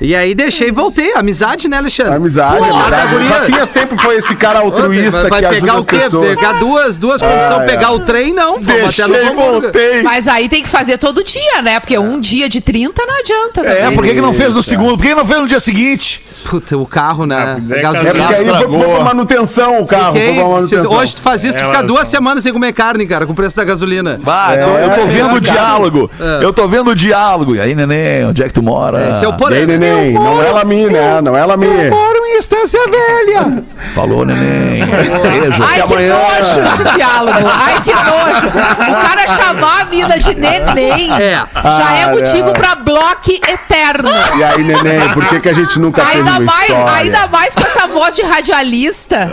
[0.01, 1.15] E aí deixei e voltei.
[1.15, 2.15] Amizade, né, Alexandre?
[2.15, 3.15] amizade, Pô, amizade.
[3.15, 5.87] a O Rafinha sempre foi esse cara altruísta vai, vai que ajuda pegar as o
[5.87, 5.97] quê?
[5.99, 6.35] pessoas.
[6.39, 7.67] Pegar duas, duas condições, é.
[7.67, 8.61] pegar o trem, não.
[8.61, 10.03] Deixei, voltei.
[10.03, 11.81] Mas aí tem que fazer todo dia, né?
[11.81, 13.61] Porque um dia de 30 não adianta.
[13.63, 13.95] É, também.
[13.97, 14.97] por que, que não fez no segundo?
[14.97, 16.23] Por que não fez no dia seguinte?
[16.45, 17.61] Puta, o carro, né?
[17.71, 18.15] É, É Gasolina.
[18.15, 20.15] porque aí foi, foi pra manutenção o carro.
[20.15, 20.93] Fiquei- foi pra se- manutenção.
[20.99, 23.35] hoje tu faz isso, tu É, fica duas semanas sem comer carne, cara, com o
[23.35, 24.21] preço da gasolina.
[24.23, 26.11] Bah, É, eu, eu tô é, vendo o é, diálogo.
[26.41, 27.57] Eu tô vendo o diálogo.
[27.57, 29.11] E aí, neném, onde é que tu mora?
[29.11, 29.61] Esse é o E porém.
[29.61, 31.21] aí, neném, não é Lami, né?
[31.21, 31.67] Não é Lami.
[31.67, 33.65] Eu moro em Estância Velha.
[33.95, 34.85] Falou, neném.
[34.87, 35.63] Beijo.
[35.63, 37.39] Ai, que amanhã- nojo esse diálogo.
[37.49, 38.47] Ai, que nojo.
[38.49, 41.43] O cara chamar a mina de neném É.
[41.63, 42.53] já é Ah, motivo não.
[42.53, 44.09] pra bloco eterno.
[44.39, 46.95] E aí, neném, por que, que a gente nunca teve Ainda uma mais, história?
[46.95, 49.31] ainda mais com essa voz de radialista.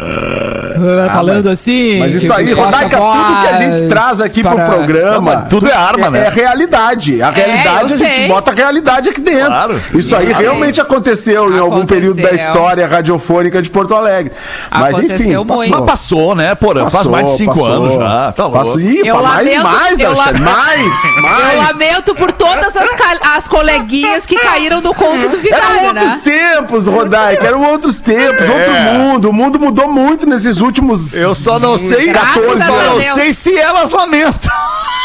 [1.13, 1.99] falando assim.
[1.99, 5.11] Mas isso aí, Rodaica, tudo que a gente traz aqui pro programa.
[5.13, 6.25] Não, mas tudo é arma, é, né?
[6.27, 7.21] É realidade.
[7.21, 8.27] A realidade, eu a gente sei.
[8.27, 9.47] bota a realidade aqui dentro.
[9.47, 9.81] Claro.
[9.93, 10.31] Isso aí.
[10.43, 12.13] Realmente aconteceu em algum Aconteceu.
[12.13, 14.31] período da história radiofônica de Porto Alegre.
[14.71, 15.67] Mas enfim, Aconteceu passou.
[15.69, 16.81] Mas passou, né, porra?
[16.81, 17.65] Faz Passou, mais de cinco passou.
[17.67, 18.31] anos já.
[18.31, 18.57] Tá louco.
[18.57, 18.79] Passou.
[18.79, 20.91] Ih, Eu mais, lamento- mais, eu Alexandre, lam- mais,
[21.21, 21.53] mais.
[21.53, 25.87] Eu lamento por todas as, ca- as coleguinhas que caíram no conto do Eram vigário,
[25.87, 26.21] outros né?
[26.23, 29.29] tempos, Rodaica, eram outros tempos, outro mundo.
[29.29, 31.13] O mundo mudou muito nesses últimos.
[31.13, 32.33] Eu só não sei, Graças
[32.65, 34.51] só a não sei se elas lamentam.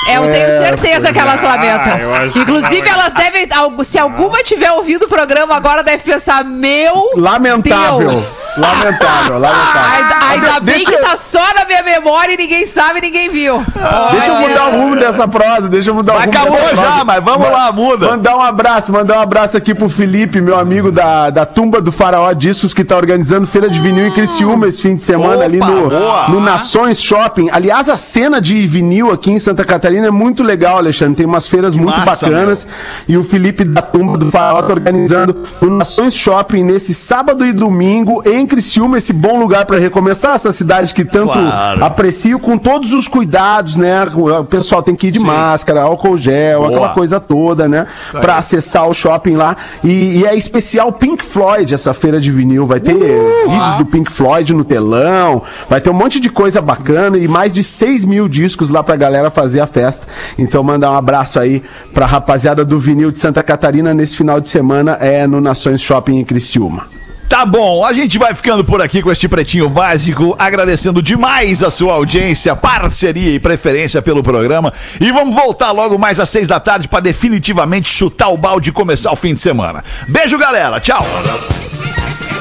[0.06, 2.30] É, eu tenho certeza que elas Ah, lamentam.
[2.32, 3.46] que Inclusive, elas devem.
[3.84, 8.08] Se alguma tiver ouvido o programa agora, deve pensar: Meu Lamentável.
[8.08, 8.56] Deus.
[8.56, 9.82] Lamentável, lamentável.
[9.92, 13.28] Ainda, ainda bem Deixa que eu- tá só na minha memória e ninguém sabe, ninguém
[13.30, 13.64] viu.
[14.12, 16.76] Deixa eu mudar o rumo dessa prosa, deixa eu mudar Mas o rumo acabou dessa
[16.76, 17.04] já, prosa.
[17.04, 18.08] mas vamos lá, muda.
[18.10, 21.90] Mandar um abraço, mandar um abraço aqui pro Felipe, meu amigo da, da Tumba do
[21.92, 25.44] Faraó Discos, que tá organizando feira de vinil em Criciúma esse fim de semana Opa,
[25.44, 26.28] ali no, boa.
[26.28, 27.48] no Nações Shopping.
[27.52, 31.16] Aliás, a cena de vinil aqui em Santa Catarina é muito legal, Alexandre.
[31.16, 32.68] Tem umas feiras muito massa, bacanas.
[33.08, 37.52] E o Felipe da Tumba do Faraó tá organizando no Nações Shopping nesse sábado e
[37.52, 41.84] domingo em Criciúma, esse bom lugar para recomeçar essa cidade que tanto Claro.
[41.84, 44.04] aprecio com todos os cuidados, né?
[44.14, 46.70] O pessoal tem que ir de máscara, álcool gel, Boa.
[46.70, 47.86] aquela coisa toda, né?
[48.12, 49.56] Pra acessar o shopping lá.
[49.82, 52.66] E, e é especial Pink Floyd essa feira de vinil.
[52.66, 57.16] Vai ter vídeos do Pink Floyd no telão, vai ter um monte de coisa bacana
[57.18, 60.08] e mais de 6 mil discos lá pra galera fazer a festa.
[60.36, 61.62] Então mandar um abraço aí
[61.94, 66.18] pra rapaziada do vinil de Santa Catarina nesse final de semana é no Nações Shopping
[66.18, 66.86] em Criciúma.
[67.28, 71.70] Tá bom, a gente vai ficando por aqui com este pretinho básico, agradecendo demais a
[71.70, 74.72] sua audiência, parceria e preferência pelo programa.
[74.98, 78.72] E vamos voltar logo mais às seis da tarde para definitivamente chutar o balde e
[78.72, 79.84] começar o fim de semana.
[80.08, 80.80] Beijo, galera.
[80.80, 81.04] Tchau.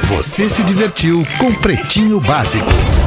[0.03, 3.06] Você se divertiu com Pretinho Básico.